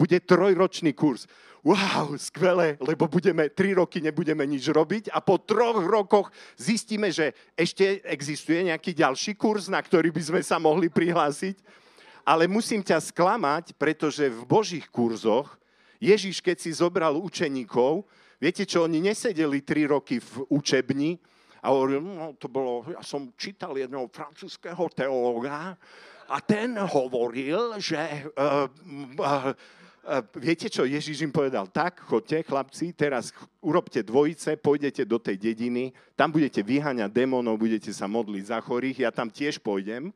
[0.01, 1.29] Bude trojročný kurz.
[1.61, 7.37] Wow, skvelé, lebo budeme, tri roky nebudeme nič robiť a po troch rokoch zistíme, že
[7.53, 11.61] ešte existuje nejaký ďalší kurz, na ktorý by sme sa mohli prihlásiť.
[12.25, 15.53] Ale musím ťa sklamať, pretože v Božích kurzoch
[16.01, 18.09] Ježiš, keď si zobral učeníkov,
[18.41, 21.21] viete čo, oni nesedeli tri roky v učebni
[21.61, 25.77] a hovorili, no to bolo, ja som čítal jedného francúzského teológa
[26.25, 28.01] a ten hovoril, že
[28.33, 28.65] uh,
[29.21, 29.53] uh,
[30.37, 33.29] viete čo, Ježiš im povedal, tak, chodte chlapci, teraz
[33.61, 39.05] urobte dvojice, pôjdete do tej dediny, tam budete vyháňať démonov, budete sa modliť za chorých,
[39.05, 40.09] ja tam tiež pôjdem.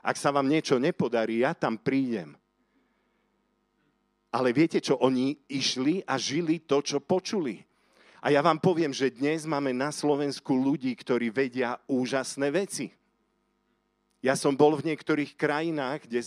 [0.00, 2.38] Ak sa vám niečo nepodarí, ja tam prídem.
[4.32, 7.60] Ale viete čo, oni išli a žili to, čo počuli.
[8.24, 12.90] A ja vám poviem, že dnes máme na Slovensku ľudí, ktorí vedia úžasné veci.
[14.24, 16.20] Ja som bol v niektorých krajinách, kde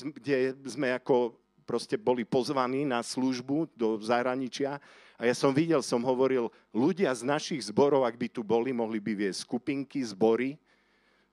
[0.69, 1.35] sme ako
[1.69, 4.81] proste boli pozvaní na službu do zahraničia
[5.19, 9.03] a ja som videl, som hovoril, ľudia z našich zborov, ak by tu boli, mohli
[9.03, 10.55] by viesť skupinky, zbory,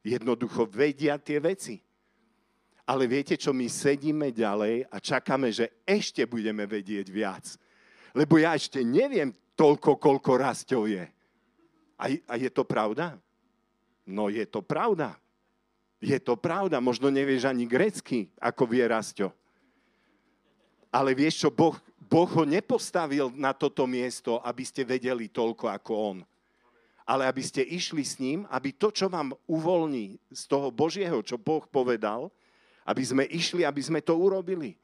[0.05, 1.79] jednoducho vedia tie veci.
[2.83, 7.47] Ale viete čo, my sedíme ďalej a čakáme, že ešte budeme vedieť viac.
[8.11, 11.07] Lebo ja ešte neviem toľko, koľko rastov je.
[11.95, 13.15] A, a je to pravda?
[14.03, 15.15] No je to pravda.
[16.03, 16.83] Je to pravda.
[16.83, 19.31] Možno nevieš ani grecky, ako vie Rasto.
[20.91, 21.77] Ale vieš čo, boh,
[22.07, 26.19] boh ho nepostavil na toto miesto, aby ste vedeli toľko ako on.
[27.07, 31.39] Ale aby ste išli s ním, aby to, čo vám uvoľní z toho Božieho, čo
[31.39, 32.35] Boh povedal,
[32.83, 34.75] aby sme išli, aby sme to urobili.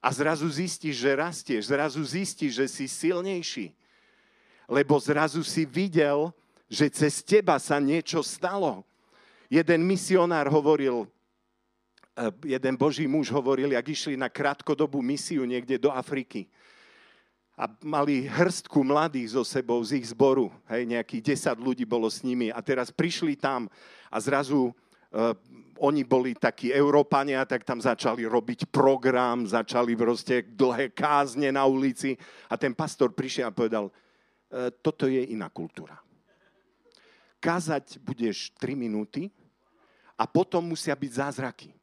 [0.00, 3.72] A zrazu zistíš, že rastieš, zrazu zistíš, že si silnejší.
[4.64, 6.32] Lebo zrazu si videl,
[6.68, 8.80] že cez teba sa niečo stalo.
[9.52, 11.04] Jeden misionár hovoril,
[12.44, 16.44] jeden boží muž hovoril, jak išli na krátkodobú misiu niekde do Afriky.
[17.56, 20.48] A mali hrstku mladých so sebou z ich zboru.
[20.68, 22.48] Hej, nejakých 10 ľudí bolo s nimi.
[22.48, 23.68] A teraz prišli tam
[24.08, 25.36] a zrazu uh,
[25.80, 32.20] oni boli takí Európania, tak tam začali robiť program, začali proste dlhé kázne na ulici
[32.52, 33.92] a ten pastor prišiel a povedal, e,
[34.84, 35.96] toto je iná kultúra.
[37.40, 39.32] Kázať budeš 3 minúty
[40.20, 41.79] a potom musia byť zázraky.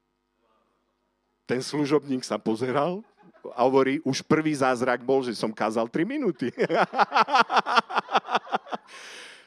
[1.48, 3.00] Ten služobník sa pozeral
[3.56, 6.52] a hovorí, už prvý zázrak bol, že som kázal 3 minúty.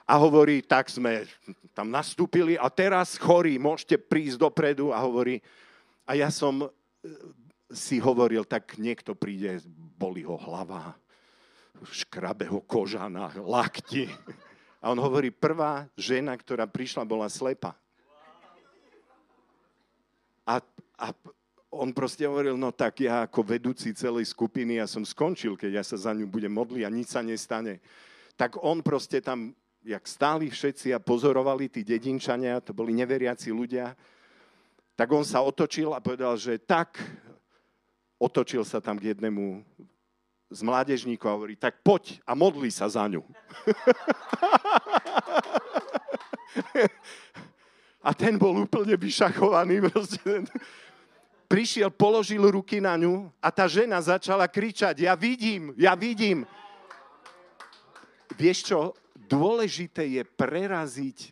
[0.08, 1.28] a hovorí, tak sme
[1.76, 5.44] tam nastúpili a teraz chorí, môžete prísť dopredu a hovorí,
[6.08, 6.68] a ja som e,
[7.68, 9.60] si hovoril, tak niekto príde,
[10.00, 10.96] boli ho hlava,
[11.84, 14.08] škrabe ho koža na lakti.
[14.80, 17.76] A on hovorí, prvá žena, ktorá prišla, bola slepa.
[20.48, 20.64] A,
[20.96, 21.12] a
[21.70, 25.84] on proste hovoril, no tak ja ako vedúci celej skupiny, ja som skončil, keď ja
[25.86, 27.78] sa za ňu budem modliť a nič sa nestane.
[28.34, 33.96] Tak on proste tam jak stáli všetci a pozorovali tí dedinčania, to boli neveriaci ľudia,
[34.92, 37.00] tak on sa otočil a povedal, že tak,
[38.20, 39.64] otočil sa tam k jednému
[40.50, 43.22] z mládežníkov a hovorí, tak poď a modli sa za ňu.
[48.04, 49.80] a ten bol úplne vyšachovaný.
[49.88, 50.44] Proste.
[51.50, 56.46] Prišiel, položil ruky na ňu a tá žena začala kričať, ja vidím, ja vidím.
[58.38, 58.94] Vieš čo,
[59.30, 61.30] Dôležité je preraziť,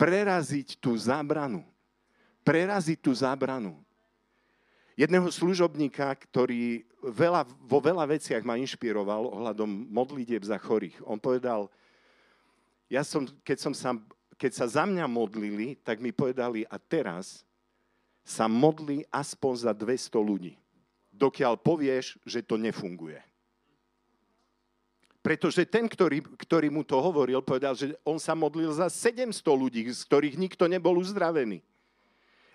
[0.00, 1.60] preraziť tú zábranu.
[2.40, 3.76] Preraziť tú zábranu.
[4.96, 10.96] jedného služobníka, ktorý veľa, vo veľa veciach ma inšpiroval ohľadom modlitieb za chorých.
[11.04, 11.68] On povedal,
[12.88, 13.92] ja som, keď, som sa,
[14.40, 17.44] keď sa za mňa modlili, tak mi povedali, a teraz
[18.26, 20.58] sa modli aspoň za 200 ľudí,
[21.14, 23.22] dokiaľ povieš, že to nefunguje.
[25.22, 29.86] Pretože ten, ktorý, ktorý mu to hovoril, povedal, že on sa modlil za 700 ľudí,
[29.90, 31.62] z ktorých nikto nebol uzdravený.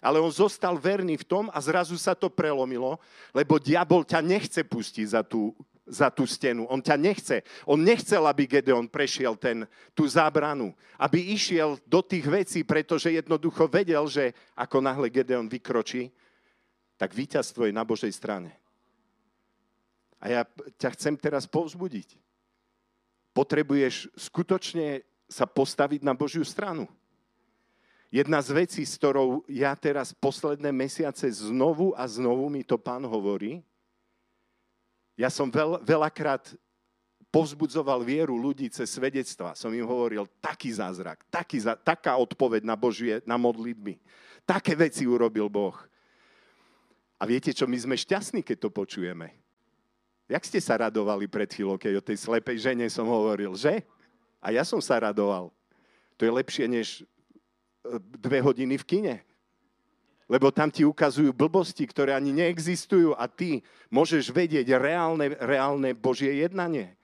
[0.04, 3.00] Ale on zostal verný v tom a zrazu sa to prelomilo,
[3.32, 5.52] lebo diabol ťa nechce pustiť za tú,
[5.86, 6.70] za tú stenu.
[6.70, 7.42] On ťa nechce.
[7.66, 10.72] On nechcel, aby Gedeon prešiel ten, tú zábranu.
[10.96, 16.14] Aby išiel do tých vecí, pretože jednoducho vedel, že ako náhle Gedeon vykročí,
[16.96, 18.54] tak víťazstvo je na Božej strane.
[20.22, 20.42] A ja
[20.78, 22.22] ťa chcem teraz povzbudiť
[23.32, 26.88] potrebuješ skutočne sa postaviť na Božiu stranu.
[28.12, 33.08] Jedna z vecí, s ktorou ja teraz posledné mesiace znovu a znovu mi to pán
[33.08, 33.64] hovorí,
[35.22, 36.58] ja som veľ, veľakrát
[37.30, 39.54] povzbudzoval vieru ľudí cez svedectva.
[39.54, 44.02] Som im hovoril, taký zázrak, taký, taká odpoveď na Božie, na modlitby.
[44.44, 45.78] Také veci urobil Boh.
[47.22, 49.30] A viete čo, my sme šťastní, keď to počujeme.
[50.26, 53.86] Jak ste sa radovali pred chvíľou, keď o tej slepej žene som hovoril, že?
[54.42, 55.54] A ja som sa radoval.
[56.18, 57.04] To je lepšie než e,
[58.18, 59.16] dve hodiny v kine.
[60.32, 63.60] Lebo tam ti ukazujú blbosti, ktoré ani neexistujú a ty
[63.92, 66.96] môžeš vedieť reálne, reálne Božie jednanie.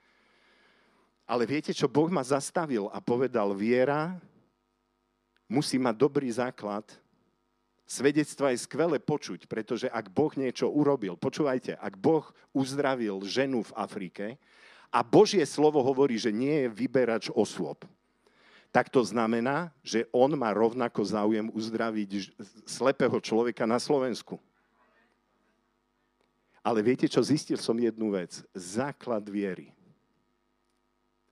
[1.28, 4.16] Ale viete, čo Boh ma zastavil a povedal, viera
[5.52, 6.88] musí mať dobrý základ,
[7.88, 13.76] Svedectva je skvelé počuť, pretože ak Boh niečo urobil, počúvajte, ak Boh uzdravil ženu v
[13.80, 14.26] Afrike
[14.92, 17.88] a Božie slovo hovorí, že nie je vyberač osôb,
[18.72, 22.36] tak to znamená, že on má rovnako záujem uzdraviť
[22.68, 24.38] slepého človeka na Slovensku.
[26.62, 28.44] Ale viete čo, zistil som jednu vec.
[28.52, 29.72] Základ viery.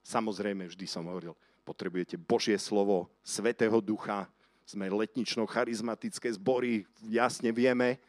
[0.06, 1.36] Samozrejme, vždy som hovoril,
[1.68, 4.30] potrebujete Božie slovo, Svetého Ducha,
[4.66, 8.02] sme letnično-charizmatické zbory, jasne vieme,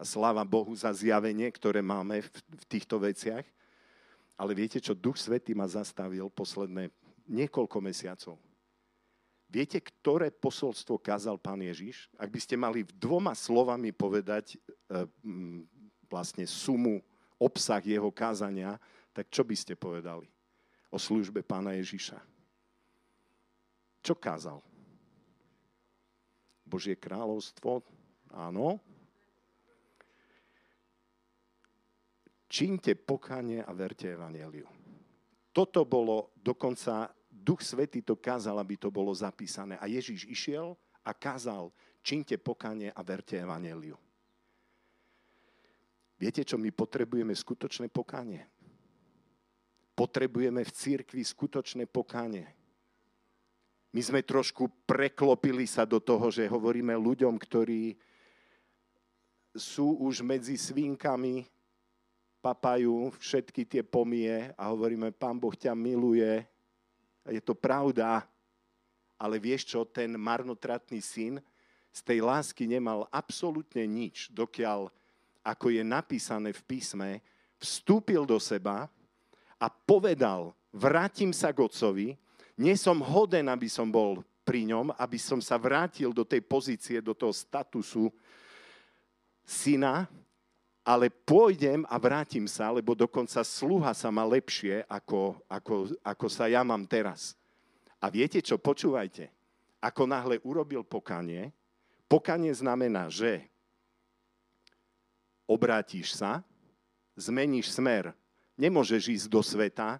[0.00, 2.30] a sláva Bohu za zjavenie, ktoré máme v,
[2.66, 3.46] týchto veciach.
[4.34, 6.90] Ale viete čo, Duch Svetý ma zastavil posledné
[7.30, 8.34] niekoľko mesiacov.
[9.52, 12.08] Viete, ktoré posolstvo kázal pán Ježiš?
[12.16, 15.04] Ak by ste mali dvoma slovami povedať e,
[16.08, 17.04] vlastne sumu,
[17.36, 18.80] obsah jeho kázania,
[19.12, 20.24] tak čo by ste povedali
[20.88, 22.16] o službe pána Ježiša?
[24.00, 24.64] Čo kázal?
[26.64, 27.84] Božie kráľovstvo,
[28.32, 28.80] áno.
[32.48, 34.64] Čínte pokanie a verte evaneliu.
[35.52, 37.12] Toto bolo dokonca,
[37.42, 39.74] Duch Svetý to kázal, aby to bolo zapísané.
[39.82, 41.74] A Ježíš išiel a kázal,
[42.06, 43.98] čínte pokanie a verte evaneliu.
[46.22, 48.46] Viete čo, my potrebujeme skutočné pokanie.
[49.98, 52.46] Potrebujeme v církvi skutočné pokánie
[53.92, 57.92] my sme trošku preklopili sa do toho, že hovoríme ľuďom, ktorí
[59.52, 61.44] sú už medzi svinkami,
[62.40, 66.40] papajú všetky tie pomie a hovoríme, pán Boh ťa miluje.
[67.30, 68.26] Je to pravda,
[69.14, 71.38] ale vieš čo, ten marnotratný syn
[71.92, 74.90] z tej lásky nemal absolútne nič, dokiaľ,
[75.44, 77.10] ako je napísané v písme,
[77.62, 78.90] vstúpil do seba
[79.60, 82.18] a povedal, vrátim sa k otcovi,
[82.58, 86.98] nie som hoden, aby som bol pri ňom, aby som sa vrátil do tej pozície,
[86.98, 88.10] do toho statusu
[89.46, 90.10] syna,
[90.82, 96.50] ale pôjdem a vrátim sa, lebo dokonca sluha sa má lepšie, ako, ako, ako sa
[96.50, 97.38] ja mám teraz.
[98.02, 99.30] A viete čo, počúvajte.
[99.78, 101.54] Ako náhle urobil pokanie,
[102.10, 103.46] pokanie znamená, že
[105.46, 106.42] obrátiš sa,
[107.14, 108.14] zmeníš smer.
[108.58, 109.98] Nemôžeš ísť do sveta,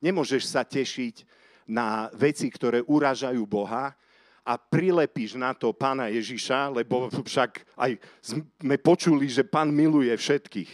[0.00, 1.24] nemôžeš sa tešiť,
[1.66, 3.94] na veci, ktoré uražajú Boha
[4.42, 10.70] a prilepíš na to pána Ježiša, lebo však aj sme počuli, že pán miluje všetkých.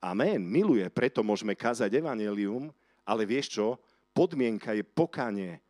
[0.00, 2.72] Amen, miluje, preto môžeme kázať evanelium,
[3.04, 3.76] ale vieš čo?
[4.12, 5.60] Podmienka je pokanie.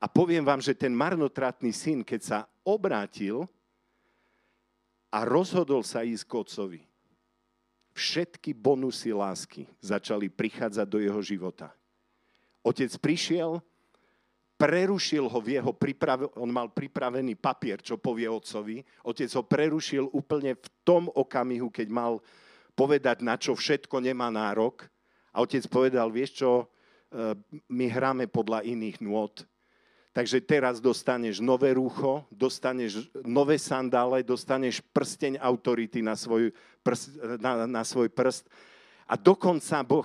[0.00, 3.46] A poviem vám, že ten marnotratný syn, keď sa obrátil
[5.10, 6.80] a rozhodol sa ísť k otcovi,
[7.94, 11.74] všetky bonusy lásky začali prichádzať do jeho života.
[12.62, 13.60] Otec prišiel,
[14.60, 18.84] prerušil ho v jeho príprave, on mal pripravený papier, čo povie otcovi.
[19.08, 22.20] Otec ho prerušil úplne v tom okamihu, keď mal
[22.76, 24.84] povedať, na čo všetko nemá nárok.
[25.32, 26.64] A otec povedal, vieš čo, e,
[27.72, 29.48] my hráme podľa iných nôd.
[30.12, 36.52] Takže teraz dostaneš nové rucho, dostaneš nové sandále, dostaneš prsteň autority na svoj,
[36.84, 38.44] prst, na, na svoj prst.
[39.08, 40.04] A dokonca Boh,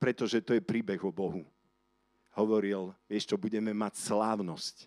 [0.00, 1.44] pretože to je príbeh o Bohu,
[2.36, 4.86] hovoril, vieš čo, budeme mať slávnosť.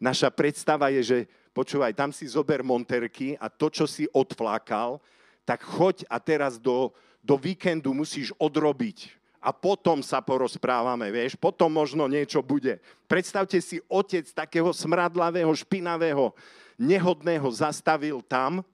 [0.00, 1.18] Naša predstava je, že
[1.52, 5.00] počúvaj, tam si zober monterky a to, čo si odflákal,
[5.46, 6.92] tak choď a teraz do,
[7.24, 12.82] do víkendu musíš odrobiť a potom sa porozprávame, vieš, potom možno niečo bude.
[13.06, 16.34] Predstavte si, otec takého smradlavého, špinavého,
[16.74, 18.66] nehodného zastavil tam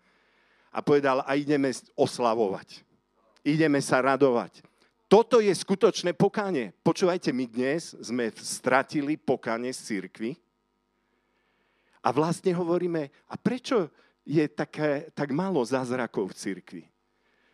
[0.72, 2.80] a povedal, a ideme oslavovať.
[3.44, 4.64] Ideme sa radovať.
[5.12, 6.72] Toto je skutočné pokánie.
[6.80, 10.40] Počúvajte, my dnes sme stratili pokánie z církvy
[12.00, 13.92] a vlastne hovoríme, a prečo
[14.24, 16.82] je také, tak málo zázrakov v církvi?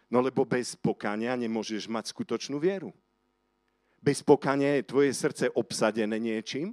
[0.07, 2.95] No lebo bez pokánia nemôžeš mať skutočnú vieru
[3.99, 6.71] bez pokania je tvoje srdce obsadené niečím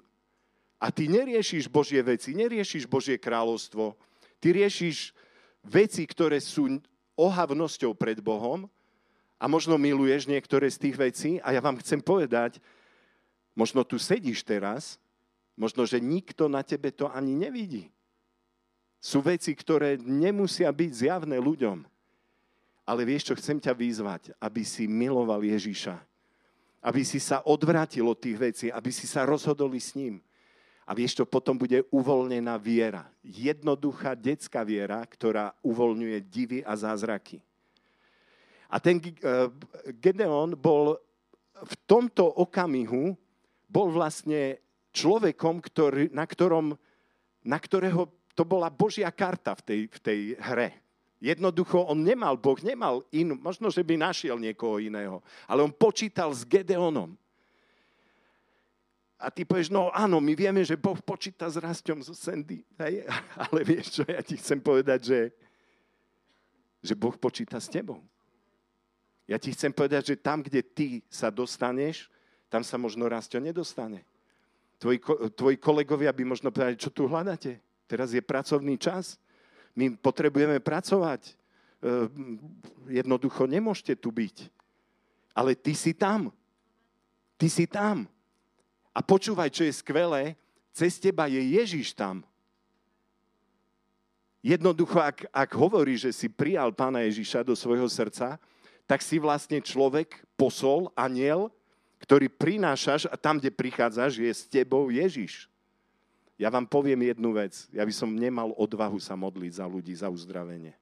[0.77, 3.97] a ty neriešiš Božie veci, neriešiš Božie kráľovstvo,
[4.37, 5.11] ty riešiš
[5.65, 6.77] veci, ktoré sú
[7.17, 8.69] ohavnosťou pred Bohom
[9.35, 12.59] a možno miluješ niektoré z tých vecí a ja vám chcem povedať,
[13.55, 14.99] možno tu sedíš teraz,
[15.55, 17.91] možno, že nikto na tebe to ani nevidí.
[19.03, 21.85] Sú veci, ktoré nemusia byť zjavné ľuďom.
[22.85, 25.97] Ale vieš čo, chcem ťa vyzvať, aby si miloval Ježiša
[26.85, 30.21] aby si sa odvrátil od tých vecí, aby si sa rozhodol s ním.
[30.85, 33.09] A vieš, to potom bude uvoľnená viera.
[33.25, 37.41] Jednoduchá detská viera, ktorá uvoľňuje divy a zázraky.
[38.75, 39.47] A ten eh,
[40.03, 40.99] Gedeon bol
[41.55, 43.15] v tomto okamihu,
[43.71, 44.59] bol vlastne
[44.91, 46.75] človekom, ktorý, na, ktorom,
[47.47, 50.69] na ktorého to bola Božia karta v tej, v tej hre.
[51.23, 56.35] Jednoducho on nemal, Boh nemal inú, možno, že by našiel niekoho iného, ale on počítal
[56.35, 57.15] s Gedeonom.
[59.15, 63.07] A ty povieš, no áno, my vieme, že Boh počíta s Rastom zo Sandy, hej?
[63.47, 65.19] ale vieš čo, ja ti chcem povedať, že,
[66.83, 68.03] že Boh počíta s tebou.
[69.25, 72.09] Ja ti chcem povedať, že tam, kde ty sa dostaneš,
[72.49, 74.05] tam sa možno Rasto nedostane.
[74.77, 75.01] Tvoji,
[75.33, 77.57] tvoji kolegovia by možno povedali, čo tu hľadáte?
[77.89, 79.17] Teraz je pracovný čas.
[79.73, 81.21] My potrebujeme pracovať.
[81.25, 81.33] E,
[83.01, 84.51] jednoducho nemôžete tu byť.
[85.33, 86.29] Ale ty si tam.
[87.35, 88.05] Ty si tam.
[88.95, 90.37] A počúvaj, čo je skvelé,
[90.71, 92.23] cez teba je Ježiš tam.
[94.45, 98.37] Jednoducho, ak, ak hovorí, že si prijal pána Ježiša do svojho srdca,
[98.85, 101.49] tak si vlastne človek, posol, aniel,
[102.01, 105.49] ktorý prinášaš a tam, kde prichádzaš, je s tebou Ježiš.
[106.35, 107.65] Ja vám poviem jednu vec.
[107.71, 110.75] Ja by som nemal odvahu sa modliť za ľudí, za uzdravenie.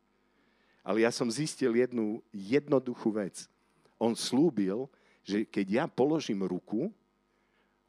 [0.84, 3.48] Ale ja som zistil jednu jednoduchú vec.
[3.96, 4.90] On slúbil,
[5.24, 6.92] že keď ja položím ruku,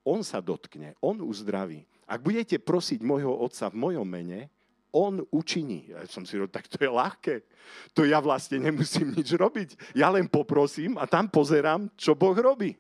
[0.05, 1.89] on sa dotkne, on uzdraví.
[2.05, 4.53] Ak budete prosiť môjho otca v mojom mene,
[4.95, 5.91] on učiní.
[5.91, 7.43] Ja som si robil, tak to je ľahké.
[7.99, 9.99] To ja vlastne nemusím nič robiť.
[9.99, 12.79] Ja len poprosím a tam pozerám, čo Boh robí.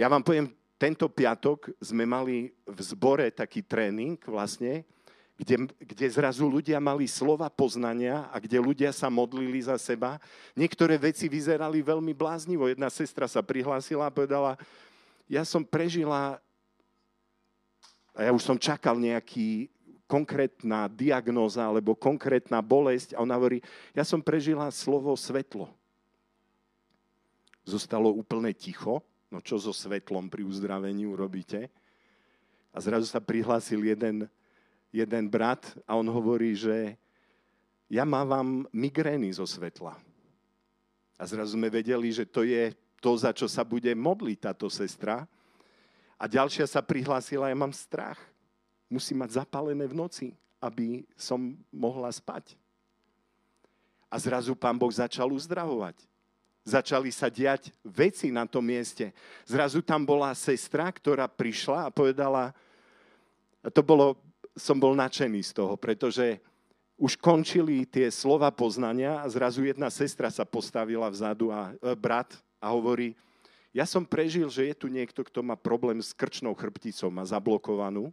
[0.00, 0.48] Ja vám poviem
[0.80, 4.82] tento piatok sme mali v zbore taký tréning vlastne,
[5.38, 10.18] kde, kde zrazu ľudia mali slova poznania a kde ľudia sa modlili za seba.
[10.58, 12.66] Niektoré veci vyzerali veľmi bláznivo.
[12.66, 14.58] Jedna sestra sa prihlásila a povedala,
[15.30, 16.42] ja som prežila,
[18.12, 19.71] a ja už som čakal nejaký
[20.12, 23.64] konkrétna diagnóza alebo konkrétna bolesť a ona hovorí,
[23.96, 25.72] ja som prežila slovo svetlo.
[27.64, 29.00] Zostalo úplne ticho
[29.32, 31.72] No čo so svetlom pri uzdravení urobíte?
[32.68, 34.28] A zrazu sa prihlásil jeden,
[34.92, 37.00] jeden brat a on hovorí, že
[37.88, 39.96] ja mávam migrény zo svetla.
[41.16, 45.24] A zrazu sme vedeli, že to je to, za čo sa bude modliť táto sestra.
[46.20, 48.20] A ďalšia sa prihlásila, ja mám strach.
[48.92, 50.26] Musím mať zapálené v noci,
[50.60, 52.52] aby som mohla spať.
[54.12, 55.96] A zrazu pán Boh začal uzdravovať
[56.62, 59.10] začali sa diať veci na tom mieste.
[59.42, 62.54] Zrazu tam bola sestra, ktorá prišla a povedala,
[63.62, 64.18] a to bolo,
[64.58, 66.38] som bol nadšený z toho, pretože
[66.98, 72.30] už končili tie slova poznania a zrazu jedna sestra sa postavila vzadu a e, brat
[72.62, 73.18] a hovorí,
[73.74, 78.12] ja som prežil, že je tu niekto, kto má problém s krčnou chrbticou, má zablokovanú.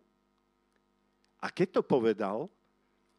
[1.39, 2.51] A keď to povedal,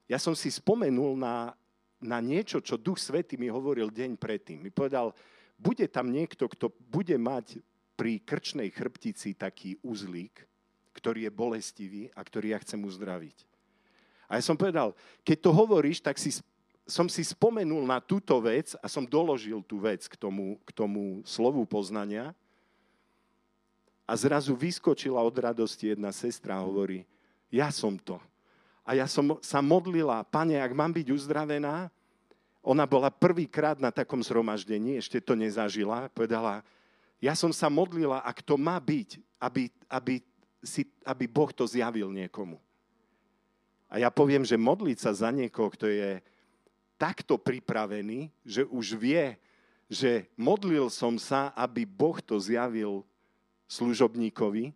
[0.05, 1.57] ja som si spomenul na
[2.01, 4.65] na niečo, čo Duch Svety mi hovoril deň predtým.
[4.65, 5.13] Mi povedal,
[5.61, 7.61] bude tam niekto, kto bude mať
[7.95, 10.33] pri krčnej chrbtici taký uzlík,
[10.97, 13.45] ktorý je bolestivý a ktorý ja chcem uzdraviť.
[14.33, 16.33] A ja som povedal, keď to hovoríš, tak si,
[16.89, 21.21] som si spomenul na túto vec a som doložil tú vec k tomu, k tomu
[21.29, 22.33] slovu poznania.
[24.09, 27.05] A zrazu vyskočila od radosti jedna sestra a hovorí,
[27.51, 28.17] ja som to.
[28.87, 31.93] A ja som sa modlila, pane, ak mám byť uzdravená,
[32.61, 36.65] ona bola prvýkrát na takom zhromaždení, ešte to nezažila, povedala,
[37.21, 40.15] ja som sa modlila, ak to má byť, aby, aby,
[40.65, 42.57] si, aby Boh to zjavil niekomu.
[43.91, 46.23] A ja poviem, že modliť sa za niekoho, kto je
[47.01, 49.35] takto pripravený, že už vie,
[49.91, 53.03] že modlil som sa, aby Boh to zjavil
[53.67, 54.71] služobníkovi,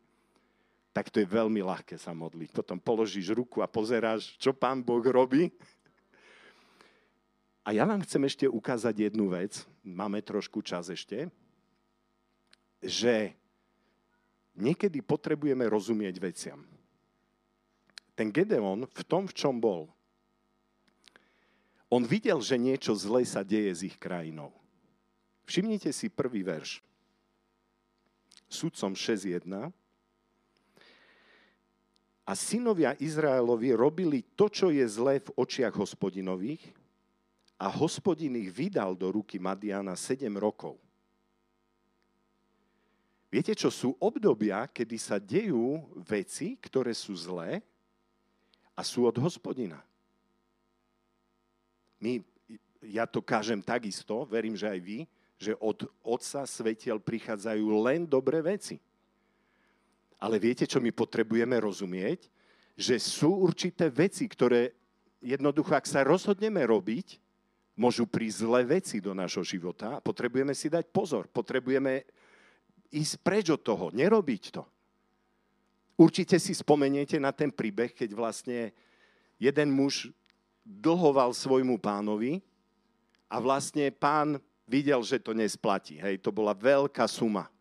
[0.95, 2.55] tak to je veľmi ľahké sa modliť.
[2.55, 5.51] Potom položíš ruku a pozeráš, čo pán Boh robí.
[7.67, 11.27] A ja vám chcem ešte ukázať jednu vec, máme trošku čas ešte,
[12.79, 13.35] že
[14.55, 16.63] niekedy potrebujeme rozumieť veciam.
[18.15, 19.91] Ten Gedeon v tom, v čom bol,
[21.91, 24.55] on videl, že niečo zlé sa deje s ich krajinou.
[25.51, 26.79] Všimnite si prvý verš.
[28.47, 29.75] Sudcom 6.1
[32.25, 36.65] a synovia Izraelovi robili to, čo je zlé v očiach hospodinových
[37.61, 40.81] a hospodin ich vydal do ruky Madiana 7 rokov.
[43.29, 47.61] Viete, čo sú obdobia, kedy sa dejú veci, ktoré sú zlé
[48.73, 49.83] a sú od hospodina.
[51.99, 52.23] My,
[52.79, 54.99] ja to kážem takisto, verím, že aj vy,
[55.35, 58.79] že od Otca svetiel prichádzajú len dobré veci.
[60.25, 62.33] Ale viete, čo my potrebujeme rozumieť?
[62.81, 64.73] Že sú určité veci, ktoré
[65.21, 67.21] jednoducho, ak sa rozhodneme robiť,
[67.77, 71.29] môžu prísť zlé veci do nášho života potrebujeme si dať pozor.
[71.29, 72.09] Potrebujeme
[72.89, 74.65] ísť preč od toho, nerobiť to.
[76.01, 78.73] Určite si spomeniete na ten príbeh, keď vlastne
[79.37, 80.09] jeden muž
[80.65, 82.41] dlhoval svojmu pánovi
[83.29, 86.01] a vlastne pán videl, že to nesplatí.
[86.01, 87.53] Hej, to bola veľká suma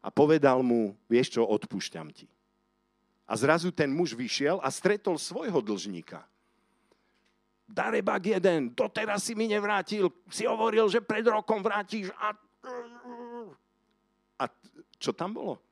[0.00, 2.26] a povedal mu, vieš čo, odpúšťam ti.
[3.28, 6.24] A zrazu ten muž vyšiel a stretol svojho dlžníka.
[7.70, 12.34] Darebak jeden, doteraz si mi nevrátil, si hovoril, že pred rokom vrátiš a...
[14.40, 14.44] A
[14.98, 15.62] čo tam bolo?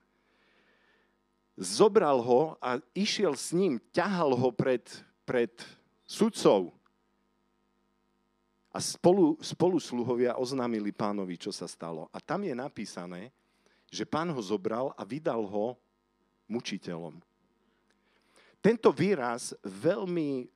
[1.58, 4.86] Zobral ho a išiel s ním, ťahal ho pred,
[5.26, 5.50] pred
[6.06, 6.70] sudcov.
[8.70, 12.06] A spolu, spolu sluhovia oznámili pánovi, čo sa stalo.
[12.14, 13.34] A tam je napísané,
[13.88, 15.76] že pán ho zobral a vydal ho
[16.48, 17.20] mučiteľom.
[18.58, 20.48] Tento výraz veľmi,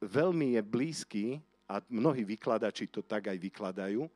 [0.00, 1.26] veľmi je blízky
[1.68, 4.08] a mnohí vykladači to tak aj vykladajú,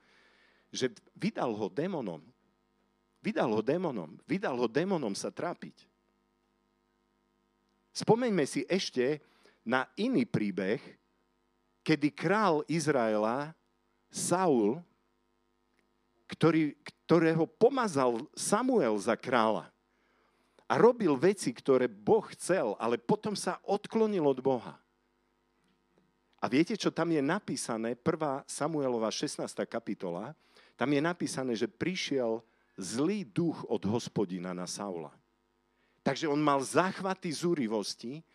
[0.72, 2.22] že vydal ho démonom.
[3.20, 4.16] Vydal ho démonom.
[4.24, 5.84] Vydal ho démonom sa trápiť.
[7.92, 9.20] Spomeňme si ešte
[9.62, 10.80] na iný príbeh,
[11.84, 13.52] kedy král Izraela,
[14.08, 14.80] Saul,
[16.32, 16.72] ktorý,
[17.04, 19.68] ktorého pomazal Samuel za kráľa
[20.64, 24.80] a robil veci, ktoré Boh chcel, ale potom sa odklonil od Boha.
[26.42, 27.94] A viete, čo tam je napísané?
[27.94, 28.48] 1.
[28.48, 29.46] Samuelova 16.
[29.68, 30.34] kapitola.
[30.74, 32.42] Tam je napísané, že prišiel
[32.74, 35.12] zlý duch od hospodina na Saula.
[36.02, 38.26] Takže on mal záchvaty zúrivosti,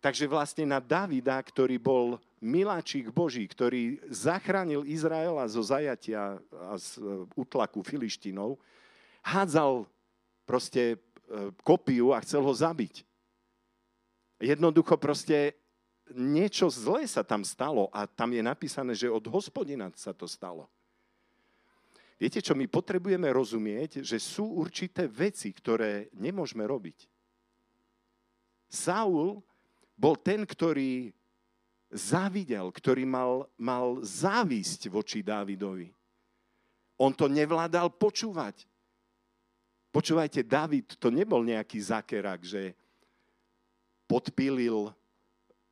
[0.00, 6.98] takže vlastne na Davida, ktorý bol miláčik Boží, ktorý zachránil Izraela zo zajatia a z
[6.98, 7.02] e,
[7.36, 8.56] útlaku Filištinov,
[9.20, 9.84] hádzal
[10.48, 10.96] proste e,
[11.60, 13.04] kopiu a chcel ho zabiť.
[14.40, 15.60] Jednoducho proste
[16.16, 20.66] niečo zlé sa tam stalo a tam je napísané, že od hospodina sa to stalo.
[22.20, 27.08] Viete čo, my potrebujeme rozumieť, že sú určité veci, ktoré nemôžeme robiť.
[28.68, 29.40] Saul
[29.96, 31.12] bol ten, ktorý
[31.90, 35.90] závidel, ktorý mal, mal závisť voči Dávidovi.
[37.00, 38.66] On to nevládal počúvať.
[39.90, 42.78] Počúvajte, David to nebol nejaký zakerak, že
[44.06, 44.94] podpílil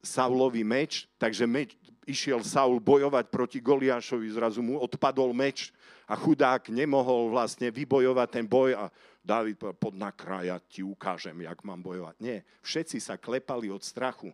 [0.02, 5.70] Saulovi meč, takže meč, išiel Saul bojovať proti Goliášovi, zrazu mu odpadol meč
[6.08, 8.84] a chudák nemohol vlastne vybojovať ten boj a
[9.22, 12.16] David povedal, pod na kraj, ja ti ukážem, jak mám bojovať.
[12.18, 14.32] Nie, všetci sa klepali od strachu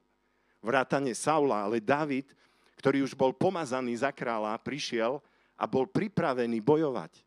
[0.64, 2.32] vrátane Saula, ale David,
[2.80, 5.20] ktorý už bol pomazaný za kráľa, prišiel
[5.60, 7.20] a bol pripravený bojovať.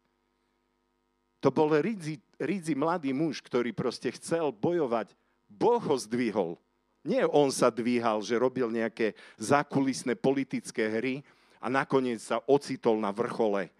[1.45, 5.13] To bol rídzi, rídzi mladý muž, ktorý proste chcel bojovať.
[5.45, 6.57] Boh ho zdvihol.
[7.05, 11.23] Nie on sa dvíhal, že robil nejaké zákulisné politické hry
[11.61, 13.71] a nakoniec sa ocitol na vrchole.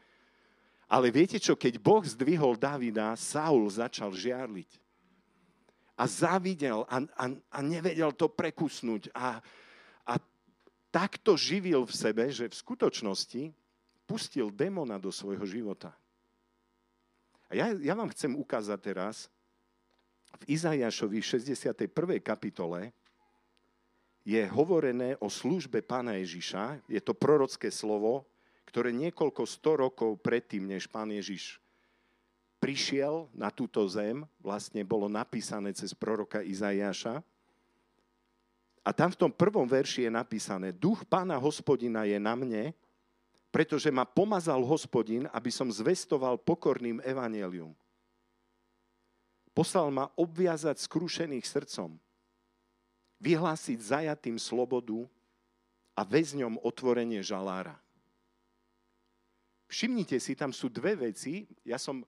[0.87, 4.86] Ale viete čo, keď Boh zdvihol Davida, Saul začal žiarliť
[5.97, 9.41] a závidel a, a, a nevedel to prekusnúť a,
[10.05, 10.13] a
[10.93, 13.43] takto živil v sebe, že v skutočnosti
[14.05, 15.91] pustil démona do svojho života.
[17.49, 19.27] A ja, ja vám chcem ukázať teraz
[20.37, 21.89] v Izajašovi 61.
[22.21, 22.93] kapitole
[24.27, 26.83] je hovorené o službe pána Ježiša.
[26.91, 28.27] Je to prorocké slovo,
[28.67, 31.63] ktoré niekoľko sto rokov predtým, než pán Ježiš
[32.57, 37.21] prišiel na túto zem, vlastne bolo napísané cez proroka Izajaša.
[38.81, 42.71] A tam v tom prvom verši je napísané, duch pána hospodina je na mne,
[43.51, 47.75] pretože ma pomazal hospodin, aby som zvestoval pokorným evanelium.
[49.51, 51.97] Poslal ma obviazať skrušených srdcom,
[53.17, 55.09] vyhlásiť zajatým slobodu
[55.97, 57.73] a väzňom otvorenie žalára.
[59.67, 61.49] Všimnite si, tam sú dve veci.
[61.67, 62.05] Ja som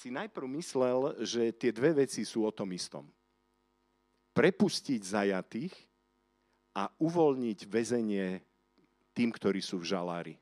[0.00, 3.04] si najprv myslel, že tie dve veci sú o tom istom.
[4.32, 5.76] Prepustiť zajatých
[6.72, 8.40] a uvoľniť väzenie
[9.12, 10.34] tým, ktorí sú v žalári.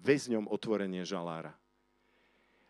[0.00, 1.52] Väzňom otvorenie žalára.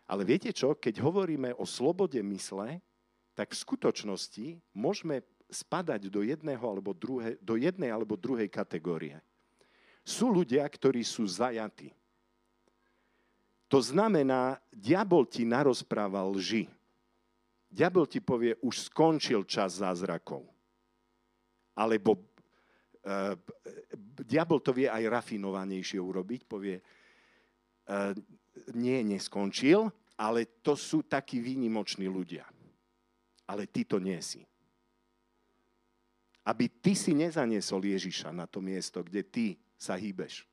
[0.03, 0.75] Ale viete čo?
[0.75, 2.83] Keď hovoríme o slobode mysle,
[3.31, 9.23] tak v skutočnosti môžeme spadať do, jedného alebo druhé, do jednej alebo druhej kategórie.
[10.03, 11.95] Sú ľudia, ktorí sú zajatí.
[13.73, 16.69] To znamená, diabol ti narozprával lži.
[17.73, 20.45] Diabol ti povie, už skončil čas zázrakov.
[21.73, 23.33] Alebo uh,
[24.21, 28.13] diabol to vie aj rafinovanejšie urobiť, povie, uh,
[28.77, 29.89] nie, neskončil,
[30.21, 32.45] ale to sú takí výnimoční ľudia.
[33.49, 34.45] Ale ty to nie si
[36.43, 39.45] aby ty si nezaniesol Ježiša na to miesto, kde ty
[39.79, 40.43] sa hýbeš.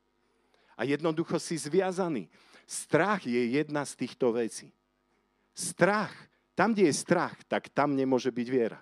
[0.79, 2.31] A jednoducho si zviazaný.
[2.71, 4.71] Strach je jedna z týchto vecí.
[5.51, 6.15] Strach.
[6.55, 8.79] Tam, kde je strach, tak tam nemôže byť viera.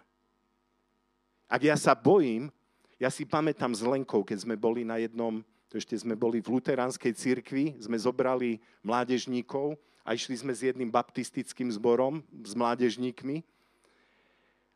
[1.50, 2.54] Ak ja sa bojím,
[3.02, 6.54] ja si pamätám s Lenkou, keď sme boli na jednom, to ešte sme boli v
[6.54, 9.74] luteránskej cirkvi, sme zobrali mládežníkov
[10.06, 13.42] a išli sme s jedným baptistickým zborom, s mládežníkmi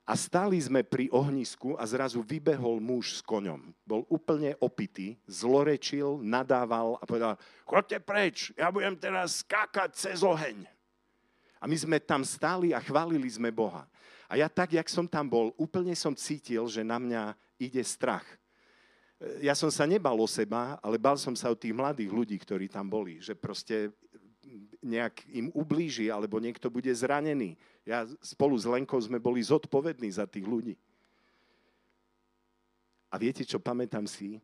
[0.03, 3.71] a stáli sme pri ohnisku a zrazu vybehol muž s koňom.
[3.87, 10.67] Bol úplne opitý, zlorečil, nadával a povedal, chodte preč, ja budem teraz skákať cez oheň.
[11.63, 13.87] A my sme tam stáli a chválili sme Boha.
[14.27, 18.27] A ja tak, jak som tam bol, úplne som cítil, že na mňa ide strach.
[19.39, 22.67] Ja som sa nebal o seba, ale bal som sa o tých mladých ľudí, ktorí
[22.67, 23.23] tam boli.
[23.23, 23.75] Že proste
[24.83, 27.55] nejak im ublíži, alebo niekto bude zranený.
[27.87, 30.75] Ja spolu s Lenkou sme boli zodpovední za tých ľudí.
[33.13, 34.41] A viete, čo pamätám si?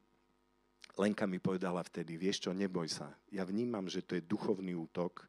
[0.99, 3.09] Lenka mi povedala vtedy, vieš čo, neboj sa.
[3.31, 5.25] Ja vnímam, že to je duchovný útok,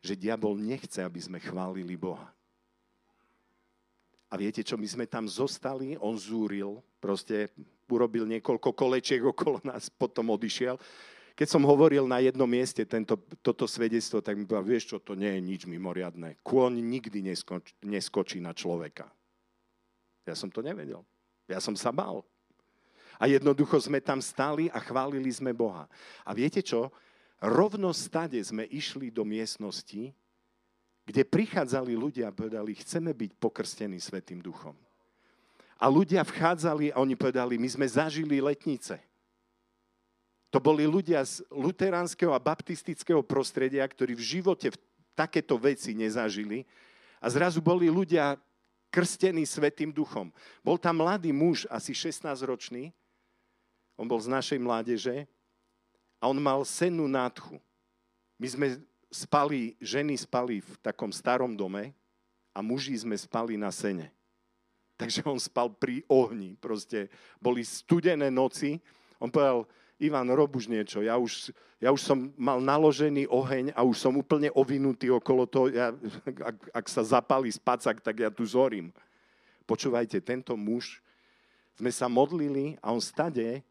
[0.00, 2.30] že diabol nechce, aby sme chválili Boha.
[4.30, 7.50] A viete čo, my sme tam zostali, on zúril, proste
[7.86, 10.80] urobil niekoľko kolečiek okolo nás, potom odišiel
[11.34, 15.18] keď som hovoril na jednom mieste tento, toto svedectvo, tak mi povedal, vieš čo, to
[15.18, 16.38] nie je nič mimoriadné.
[16.46, 19.10] Kôň nikdy neskoč, neskočí na človeka.
[20.22, 21.02] Ja som to nevedel.
[21.50, 22.22] Ja som sa bál.
[23.18, 25.90] A jednoducho sme tam stáli a chválili sme Boha.
[26.22, 26.94] A viete čo?
[27.42, 30.14] Rovno stade sme išli do miestnosti,
[31.04, 34.72] kde prichádzali ľudia a povedali, chceme byť pokrstení Svetým duchom.
[35.82, 39.02] A ľudia vchádzali a oni povedali, my sme zažili letnice.
[40.54, 44.70] To boli ľudia z luteránskeho a baptistického prostredia, ktorí v živote
[45.18, 46.62] takéto veci nezažili.
[47.18, 48.38] A zrazu boli ľudia
[48.94, 50.30] krstení Svetým duchom.
[50.62, 52.94] Bol tam mladý muž, asi 16-ročný,
[53.98, 55.26] on bol z našej mládeže
[56.18, 57.58] a on mal sennú nádchu.
[58.38, 58.66] My sme
[59.10, 61.94] spali, ženy spali v takom starom dome
[62.50, 64.10] a muži sme spali na sene.
[64.94, 66.54] Takže on spal pri ohni.
[66.58, 67.10] Proste
[67.42, 68.78] boli studené noci.
[69.18, 69.66] On povedal,
[70.04, 71.00] Ivan, rob už niečo.
[71.00, 71.48] Ja už,
[71.80, 75.72] ja už som mal naložený oheň a už som úplne ovinutý okolo toho.
[75.72, 75.96] Ja,
[76.44, 78.92] ak, ak sa zapálí spacak, tak ja tu zorím.
[79.64, 81.00] Počúvajte, tento muž,
[81.74, 83.64] sme sa modlili a on stade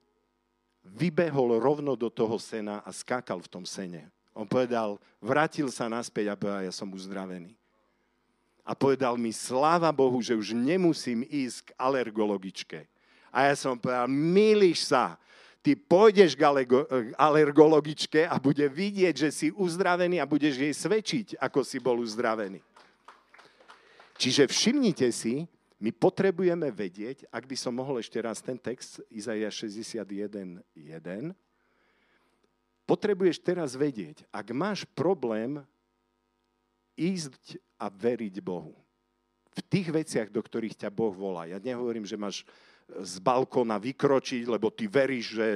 [0.83, 4.11] vybehol rovno do toho sena a skákal v tom sene.
[4.33, 7.53] On povedal, vrátil sa naspäť a povedal, ja som uzdravený.
[8.65, 12.79] A povedal mi, sláva Bohu, že už nemusím ísť k alergologičke.
[13.29, 15.19] A ja som povedal, milíš sa,
[15.63, 16.43] ty pôjdeš k
[17.15, 22.59] alergologičke a bude vidieť, že si uzdravený a budeš jej svedčiť, ako si bol uzdravený.
[24.19, 25.47] Čiže všimnite si,
[25.79, 30.03] my potrebujeme vedieť, ak by som mohol ešte raz ten text, Izaia 61.1,
[32.83, 35.63] potrebuješ teraz vedieť, ak máš problém
[36.99, 38.75] ísť a veriť Bohu.
[39.53, 41.45] V tých veciach, do ktorých ťa Boh volá.
[41.45, 42.47] Ja nehovorím, že máš
[43.01, 45.47] z balkóna vykročiť, lebo ty veríš, že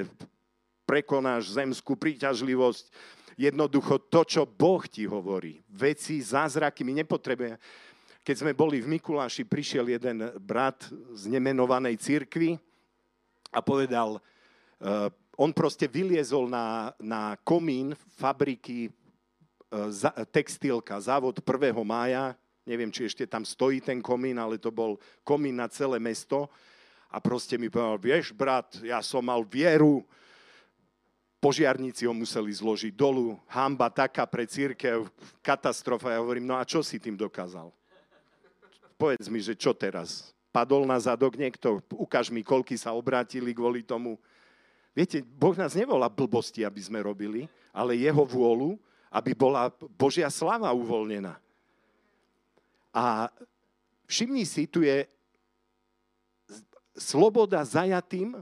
[0.88, 3.16] prekonáš zemskú príťažlivosť.
[3.38, 5.62] Jednoducho to, čo Boh ti hovorí.
[5.70, 7.60] Veci, zázraky, my nepotrebujeme.
[8.26, 12.58] keď sme boli v Mikuláši, prišiel jeden brat z nemenovanej církvy
[13.54, 15.08] a povedal, uh,
[15.38, 18.90] on proste vyliezol na, na komín fabriky
[19.70, 21.76] za, textilka, závod 1.
[21.84, 22.32] mája,
[22.64, 26.48] neviem, či ešte tam stojí ten komín, ale to bol komín na celé mesto
[27.08, 30.04] a proste mi povedal, vieš brat, ja som mal vieru,
[31.40, 35.08] požiarníci ho museli zložiť dolu, hamba taká pre církev,
[35.40, 36.12] katastrofa.
[36.12, 37.72] Ja hovorím, no a čo si tým dokázal?
[38.98, 40.34] Povedz mi, že čo teraz?
[40.50, 41.78] Padol na zadok niekto?
[41.94, 44.18] Ukáž mi, koľky sa obrátili kvôli tomu.
[44.90, 48.74] Viete, Boh nás nevolá blbosti, aby sme robili, ale jeho vôľu,
[49.06, 51.38] aby bola Božia slava uvoľnená.
[52.90, 53.30] A
[54.10, 55.06] všimni si, tu je
[56.98, 58.38] sloboda zajatým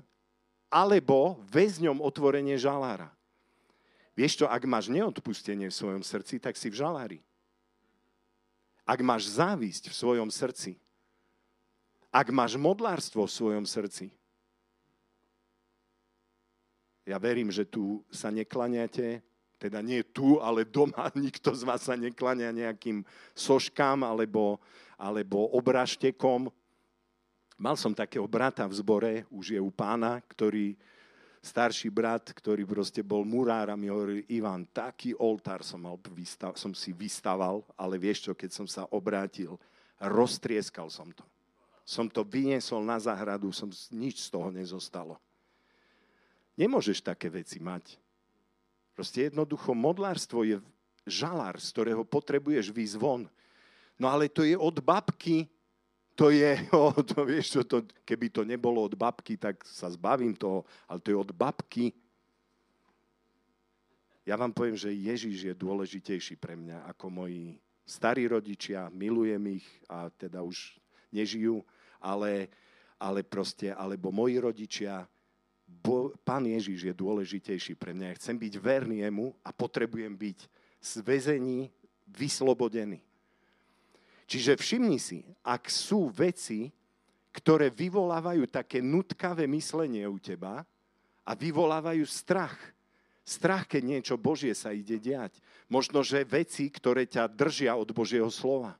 [0.67, 3.13] alebo väzňom otvorenie žalára.
[4.17, 7.21] Vieš čo, ak máš neodpustenie v svojom srdci, tak si v žalári.
[8.89, 10.81] Ak máš závisť v svojom srdci,
[12.09, 14.09] ak máš modlárstvo v svojom srdci,
[17.07, 19.23] ja verím, že tu sa neklaniate,
[19.61, 23.05] teda nie tu, ale doma, nikto z vás sa neklania nejakým
[23.37, 24.59] soškám alebo,
[24.97, 26.49] alebo obraštekom,
[27.57, 30.77] Mal som takého brata v zbore, už je u pána, ktorý,
[31.41, 36.59] starší brat, ktorý proste bol murár a mi hovoril, Ivan, taký oltár som, mal vystav,
[36.59, 39.55] som si vystaval, ale vieš čo, keď som sa obrátil,
[40.03, 41.23] roztrieskal som to.
[41.87, 45.17] Som to vyniesol na záhradu, som, nič z toho nezostalo.
[46.59, 47.95] Nemôžeš také veci mať.
[48.97, 50.59] Proste jednoducho modlárstvo je
[51.07, 53.31] žalár, z ktorého potrebuješ výsť von.
[53.97, 55.47] No ale to je od babky,
[56.17, 60.33] to je, oh, to, vieš, čo, to, keby to nebolo od babky, tak sa zbavím
[60.33, 61.93] toho, ale to je od babky.
[64.27, 69.69] Ja vám poviem, že Ježíš je dôležitejší pre mňa ako moji starí rodičia, milujem ich
[69.87, 70.75] a teda už
[71.14, 71.62] nežijú,
[72.03, 72.51] ale,
[72.99, 75.07] ale proste, alebo moji rodičia,
[75.62, 78.11] bo, Pán Ježíš je dôležitejší pre mňa.
[78.11, 80.39] Ja chcem byť verný jemu a potrebujem byť
[80.83, 81.71] z väzení
[82.11, 82.99] vyslobodený.
[84.27, 86.74] Čiže všimni si, ak sú veci,
[87.31, 90.66] ktoré vyvolávajú také nutkavé myslenie u teba
[91.22, 92.59] a vyvolávajú strach.
[93.27, 95.39] Strach, keď niečo Božie sa ide diať.
[95.70, 98.79] Možno, že veci, ktoré ťa držia od Božieho slova.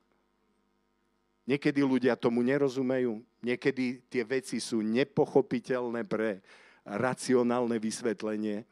[1.47, 6.43] Niekedy ľudia tomu nerozumejú, niekedy tie veci sú nepochopiteľné pre
[6.83, 8.67] racionálne vysvetlenie.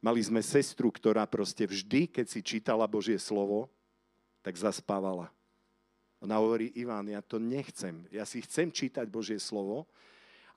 [0.00, 3.68] Mali sme sestru, ktorá proste vždy, keď si čítala Božie slovo,
[4.40, 5.28] tak zaspávala.
[6.24, 8.08] Ona hovorí, Ivan, ja to nechcem.
[8.08, 9.84] Ja si chcem čítať Božie slovo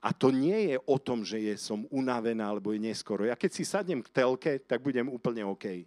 [0.00, 3.28] a to nie je o tom, že je som unavená alebo je neskoro.
[3.28, 5.84] Ja keď si sadnem k telke, tak budem úplne OK.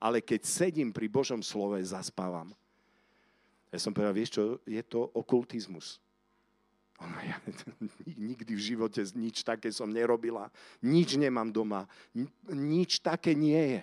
[0.00, 2.56] Ale keď sedím pri Božom slove, zaspávam.
[3.68, 6.00] Ja som povedal, vieš čo, je to okultizmus.
[7.04, 7.36] Ona, ja
[8.32, 10.48] nikdy v živote nič také som nerobila.
[10.80, 11.84] Nič nemám doma.
[12.48, 13.82] Nič také nie je.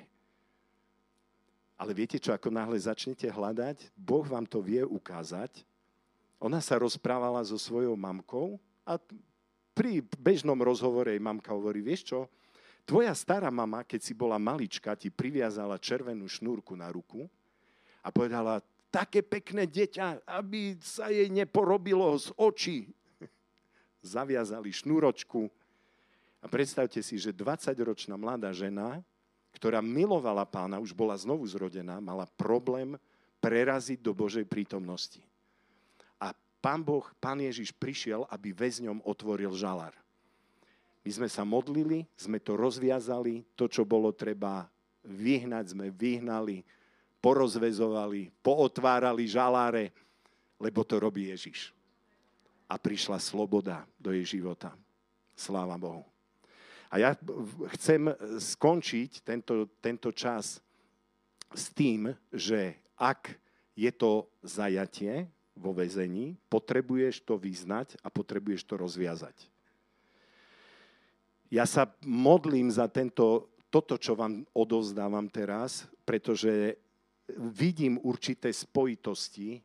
[1.76, 5.68] Ale viete čo, ako náhle začnete hľadať, Boh vám to vie ukázať.
[6.40, 8.56] Ona sa rozprávala so svojou mamkou
[8.88, 8.96] a
[9.76, 12.20] pri bežnom rozhovore jej mamka hovorí, vieš čo,
[12.88, 17.28] tvoja stará mama, keď si bola malička, ti priviazala červenú šnúrku na ruku
[18.00, 22.80] a povedala, také pekné deťa, aby sa jej neporobilo z očí.
[24.00, 25.52] Zaviazali šnúročku
[26.40, 29.04] a predstavte si, že 20-ročná mladá žena
[29.56, 33.00] ktorá milovala pána, už bola znovu zrodená, mala problém
[33.40, 35.24] preraziť do Božej prítomnosti.
[36.20, 39.96] A pán Boh, pán Ježiš prišiel, aby väzňom otvoril žalár.
[41.06, 44.66] My sme sa modlili, sme to rozviazali, to, čo bolo treba
[45.06, 46.66] vyhnať, sme vyhnali,
[47.22, 49.94] porozvezovali, pootvárali žaláre,
[50.58, 51.70] lebo to robí Ježiš.
[52.66, 54.74] A prišla sloboda do jej života.
[55.38, 56.15] Sláva Bohu.
[56.92, 57.10] A ja
[57.78, 60.62] chcem skončiť tento, tento čas
[61.54, 63.34] s tým, že ak
[63.76, 69.36] je to zajatie vo väzení, potrebuješ to vyznať a potrebuješ to rozviazať.
[71.54, 76.76] Ja sa modlím za tento, toto, čo vám odozdávam teraz, pretože
[77.32, 79.64] vidím určité spojitosti,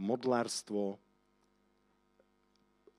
[0.00, 0.98] modlárstvo,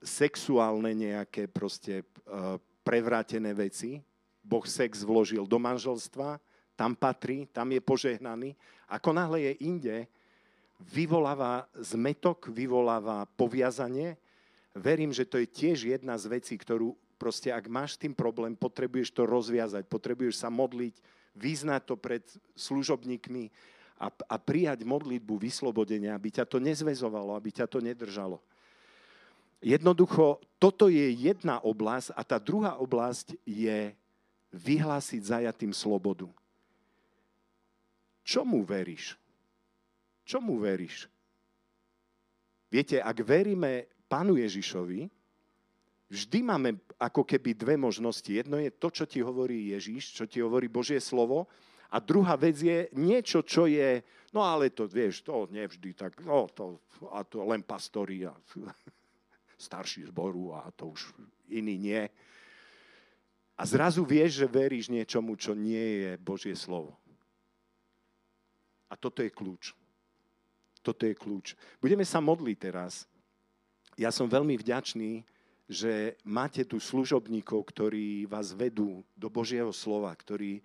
[0.05, 4.05] sexuálne nejaké proste uh, prevrátené veci.
[4.45, 6.37] Boh sex vložil do manželstva,
[6.77, 8.53] tam patrí, tam je požehnaný.
[8.85, 9.97] Ako náhle je inde,
[10.77, 14.21] vyvoláva zmetok, vyvoláva poviazanie.
[14.77, 19.15] Verím, že to je tiež jedna z vecí, ktorú proste, ak máš tým problém, potrebuješ
[19.15, 20.93] to rozviazať, potrebuješ sa modliť,
[21.33, 22.23] vyznať to pred
[22.53, 23.49] služobníkmi
[23.99, 28.43] a, a prijať modlitbu vyslobodenia, aby ťa to nezvezovalo, aby ťa to nedržalo.
[29.65, 33.97] Jednoducho, toto je jedna oblasť a tá druhá oblasť je
[34.53, 36.29] vyhlásiť zajatým slobodu.
[38.21, 39.17] Čomu veríš?
[40.21, 41.09] Čomu veríš?
[42.69, 45.09] Viete, ak veríme Pánu Ježišovi,
[46.13, 48.29] vždy máme ako keby dve možnosti.
[48.29, 51.49] Jedno je to, čo ti hovorí Ježiš, čo ti hovorí Božie slovo,
[51.89, 56.45] a druhá vec je niečo, čo je, no ale to vieš, to nevždy tak, no
[56.53, 56.77] to,
[57.09, 58.33] a to len pastori a
[59.57, 61.15] starší zboru a to už
[61.49, 62.03] iný nie.
[63.55, 66.99] A zrazu vieš, že veríš niečomu, čo nie je Božie slovo.
[68.91, 69.71] A toto je kľúč.
[70.83, 71.55] Toto je kľúč.
[71.79, 73.07] Budeme sa modliť teraz.
[73.95, 75.23] Ja som veľmi vďačný,
[75.65, 80.61] že máte tu služobníkov, ktorí vás vedú do Božieho slova, ktorí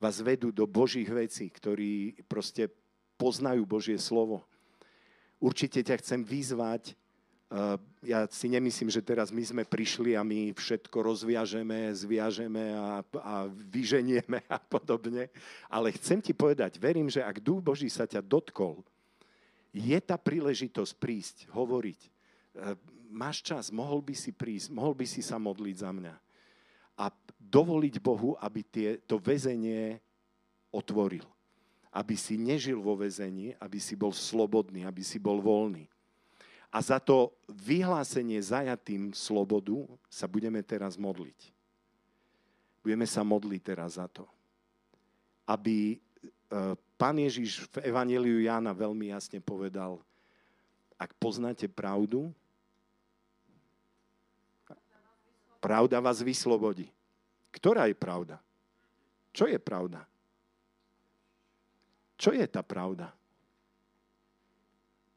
[0.00, 2.72] vás vedú do Božích vecí, ktorí proste
[3.20, 4.48] poznajú Božie slovo.
[5.36, 6.96] Určite ťa chcem vyzvať,
[8.06, 13.34] ja si nemyslím, že teraz my sme prišli a my všetko rozviažeme, zviažeme a, a
[13.50, 15.26] vyženieme a podobne.
[15.66, 18.86] Ale chcem ti povedať, verím, že ak Duch Boží sa ťa dotkol,
[19.74, 22.00] je tá príležitosť prísť, hovoriť.
[22.06, 22.08] E,
[23.10, 26.14] máš čas, mohol by si prísť, mohol by si sa modliť za mňa.
[27.02, 29.98] A dovoliť Bohu, aby tie, to väzenie
[30.70, 31.26] otvoril.
[31.90, 35.90] Aby si nežil vo väzení, aby si bol slobodný, aby si bol voľný.
[36.70, 39.74] A za to vyhlásenie zajatým slobodu
[40.06, 41.50] sa budeme teraz modliť.
[42.86, 44.22] Budeme sa modliť teraz za to.
[45.50, 45.98] Aby e,
[46.94, 49.98] pán Ježiš v Evangeliu Jána veľmi jasne povedal,
[50.94, 52.30] ak poznáte pravdu,
[55.58, 56.86] pravda vás vyslobodí.
[57.50, 58.38] Ktorá je pravda?
[59.34, 60.06] Čo je pravda?
[62.14, 63.10] Čo je tá pravda?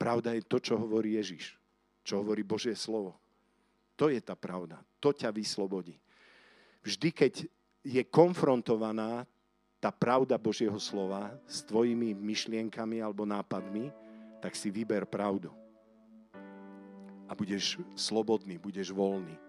[0.04, 1.56] Pravda je to, čo hovorí Ježiš,
[2.04, 3.16] čo hovorí Božie slovo.
[3.95, 4.84] To je tá pravda.
[4.99, 5.95] To ťa vyslobodí.
[6.84, 7.34] Vždy, keď
[7.88, 9.24] je konfrontovaná
[9.80, 13.95] tá pravda Božieho slova s tvojimi myšlienkami alebo nápadmi,
[14.43, 15.56] tak si vyber pravdu.
[17.24, 19.39] A budeš slobodný, budeš voľný.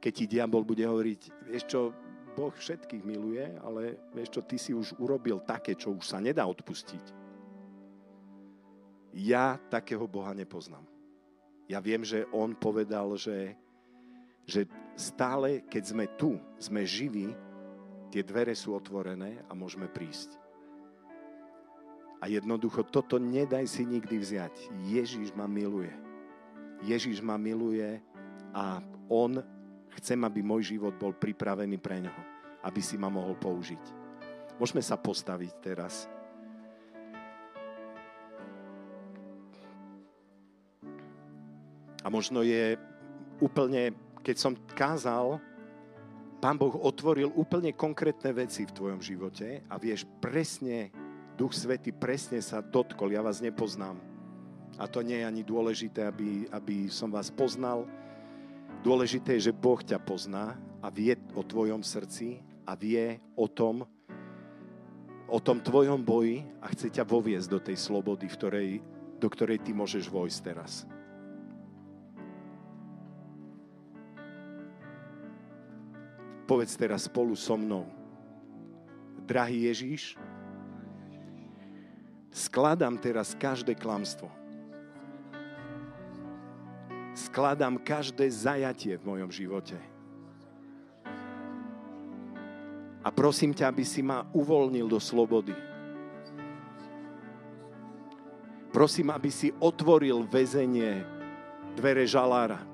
[0.00, 1.92] Keď ti diabol bude hovoriť, vieš čo,
[2.32, 6.48] Boh všetkých miluje, ale vieš čo, ty si už urobil také, čo už sa nedá
[6.48, 7.20] odpustiť
[9.12, 10.84] ja takého Boha nepoznám.
[11.68, 13.56] Ja viem, že on povedal, že,
[14.44, 17.32] že stále, keď sme tu, sme živí,
[18.12, 20.36] tie dvere sú otvorené a môžeme prísť.
[22.22, 24.54] A jednoducho toto nedaj si nikdy vziať.
[24.86, 25.90] Ježíš ma miluje.
[26.86, 27.98] Ježíš ma miluje
[28.54, 28.78] a
[29.10, 29.42] on
[29.98, 32.22] chcem, aby môj život bol pripravený pre ňoho,
[32.62, 33.82] aby si ma mohol použiť.
[34.60, 36.06] Môžeme sa postaviť teraz.
[42.12, 42.76] Možno je
[43.40, 45.40] úplne, keď som kázal,
[46.42, 50.92] Pán Boh otvoril úplne konkrétne veci v tvojom živote a vieš presne,
[51.38, 53.96] Duch Svety presne sa dotkol, ja vás nepoznám.
[54.76, 57.86] A to nie je ani dôležité, aby, aby som vás poznal.
[58.82, 63.86] Dôležité je, že Boh ťa pozná a vie o tvojom srdci a vie o tom,
[65.30, 68.70] o tom tvojom boji a chce ťa voviesť do tej slobody, v ktorej,
[69.22, 70.90] do ktorej ty môžeš vojsť teraz.
[76.52, 77.88] Povedz teraz spolu so mnou.
[79.24, 80.20] Drahý Ježíš,
[82.28, 84.28] skladám teraz každé klamstvo.
[87.16, 89.80] Skladám každé zajatie v mojom živote.
[93.00, 95.56] A prosím ťa, aby si ma uvoľnil do slobody.
[98.76, 101.00] Prosím, aby si otvoril väzenie
[101.80, 102.71] dvere žalára.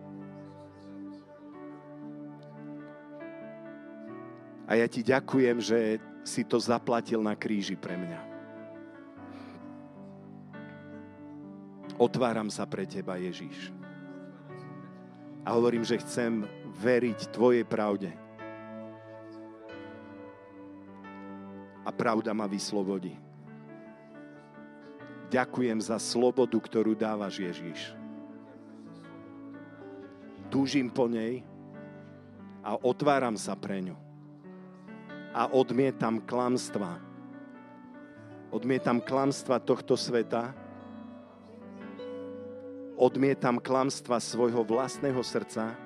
[4.69, 5.97] A ja ti ďakujem, že
[6.29, 8.21] si to zaplatil na kríži pre mňa.
[11.97, 13.73] Otváram sa pre teba, Ježíš.
[15.41, 16.45] A hovorím, že chcem
[16.85, 18.13] veriť tvojej pravde.
[21.83, 23.17] A pravda ma vyslobodí.
[25.33, 27.97] Ďakujem za slobodu, ktorú dávaš, Ježíš.
[30.53, 31.41] Túžim po nej
[32.61, 34.08] a otváram sa pre ňu
[35.35, 37.01] a odmietam klamstva.
[38.49, 40.53] Odmietam klamstva tohto sveta.
[42.99, 45.77] Odmietam klamstva svojho vlastného srdca.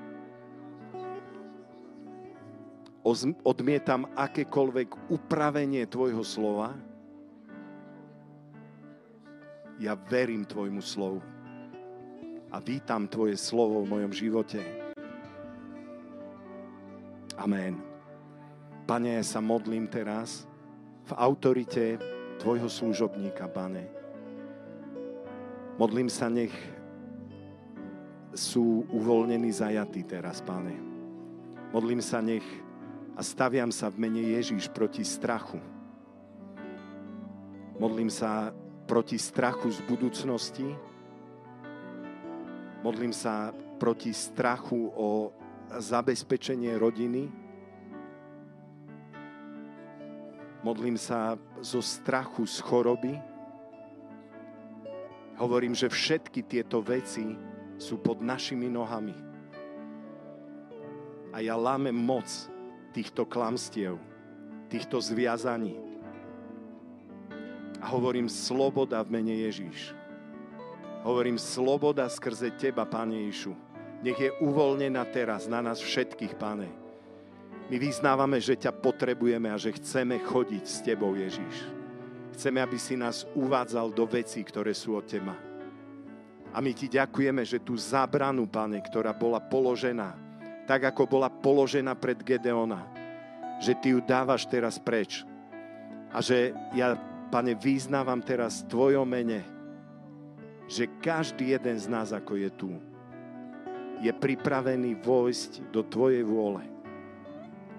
[3.43, 6.70] Odmietam akékoľvek upravenie Tvojho slova
[9.82, 11.19] Ja verím Tvojmu slovu.
[12.55, 14.62] A vítam Tvoje slovo v mojom živote.
[17.35, 17.91] Amen.
[18.82, 20.44] Pane, ja sa modlím teraz
[21.06, 22.02] v autorite
[22.42, 23.86] Tvojho služobníka, Pane.
[25.78, 26.52] Modlím sa, nech
[28.34, 30.74] sú uvoľnení zajatí teraz, Pane.
[31.70, 32.44] Modlím sa, nech
[33.12, 35.60] a staviam sa v mene Ježíš proti strachu.
[37.76, 38.56] Modlím sa
[38.88, 40.68] proti strachu z budúcnosti.
[42.80, 45.30] Modlím sa proti strachu o
[45.76, 47.41] zabezpečenie rodiny.
[50.62, 53.18] Modlím sa zo strachu z choroby.
[55.34, 57.34] Hovorím, že všetky tieto veci
[57.82, 59.14] sú pod našimi nohami.
[61.34, 62.30] A ja lámem moc
[62.94, 63.98] týchto klamstiev,
[64.70, 65.74] týchto zviazaní.
[67.82, 69.98] A hovorím sloboda v mene Ježíš.
[71.02, 73.51] Hovorím sloboda skrze Teba, Pane Ježišu.
[74.06, 76.81] Nech je uvoľnená teraz na nás všetkých, Pane.
[77.70, 81.56] My vyznávame, že ťa potrebujeme a že chceme chodiť s Tebou, Ježíš.
[82.34, 85.36] Chceme, aby si nás uvádzal do vecí, ktoré sú od Teba.
[86.52, 90.32] A my Ti ďakujeme, že tú zábranu, Pane, ktorá bola položená
[90.66, 92.86] tak ako bola položená pred Gedeona.
[93.60, 95.22] Že ty ju dávaš teraz preč.
[96.12, 96.97] A že ja,
[97.28, 99.44] pane, vyznávam teraz v tvojom mene,
[100.66, 102.70] že každý jeden z nás, ako je tu,
[104.02, 106.71] je pripravený vojsť do tvojej vôle.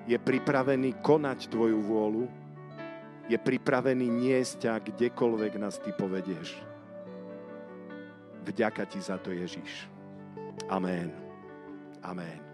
[0.04, 2.26] Je pripravený konať tvoju vôľu.
[3.32, 6.60] Je pripravený niesť ťa kdekoľvek nás ty povedieš.
[8.44, 9.88] Vďaka ti za to, Ježiš.
[10.68, 11.08] Amen.
[12.04, 12.53] Amen.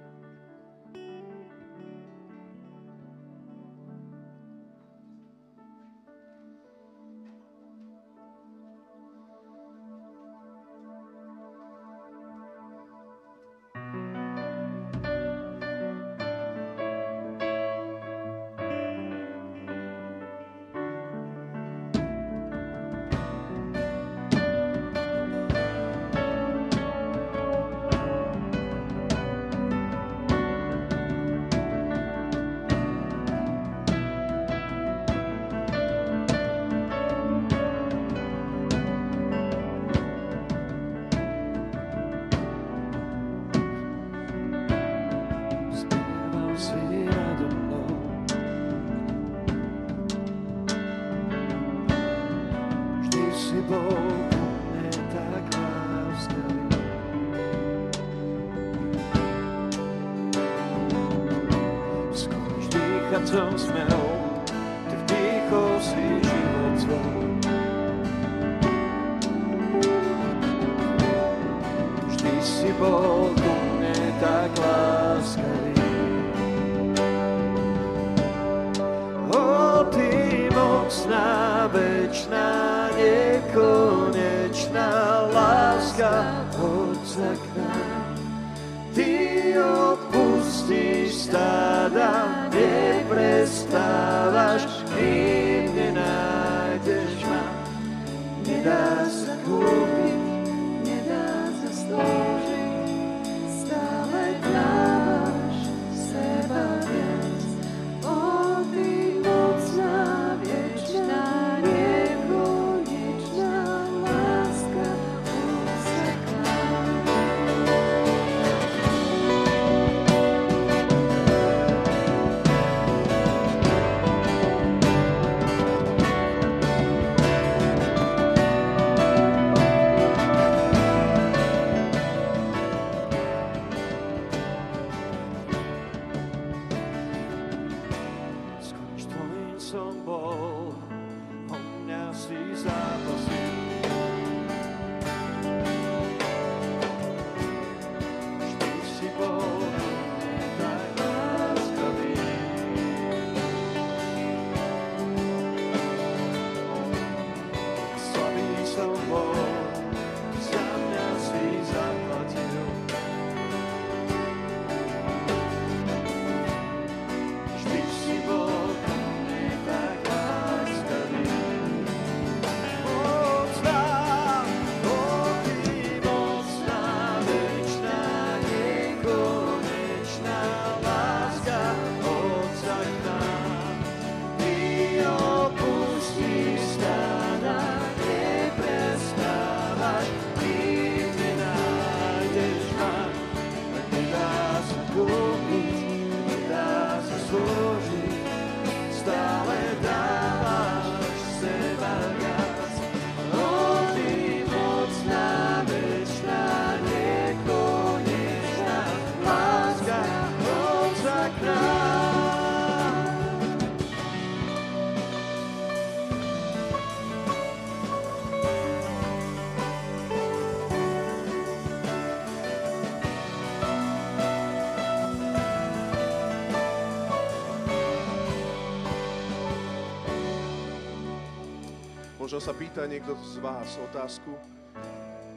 [232.29, 234.37] Možno sa pýta niekto z vás otázku,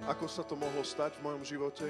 [0.04, 1.88] ako sa to mohlo stať v mojom živote,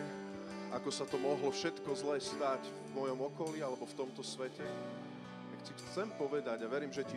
[0.71, 4.63] ako sa to mohlo všetko zlé stať v mojom okolí alebo v tomto svete.
[4.63, 7.11] Tak ti chcem povedať a verím, že ti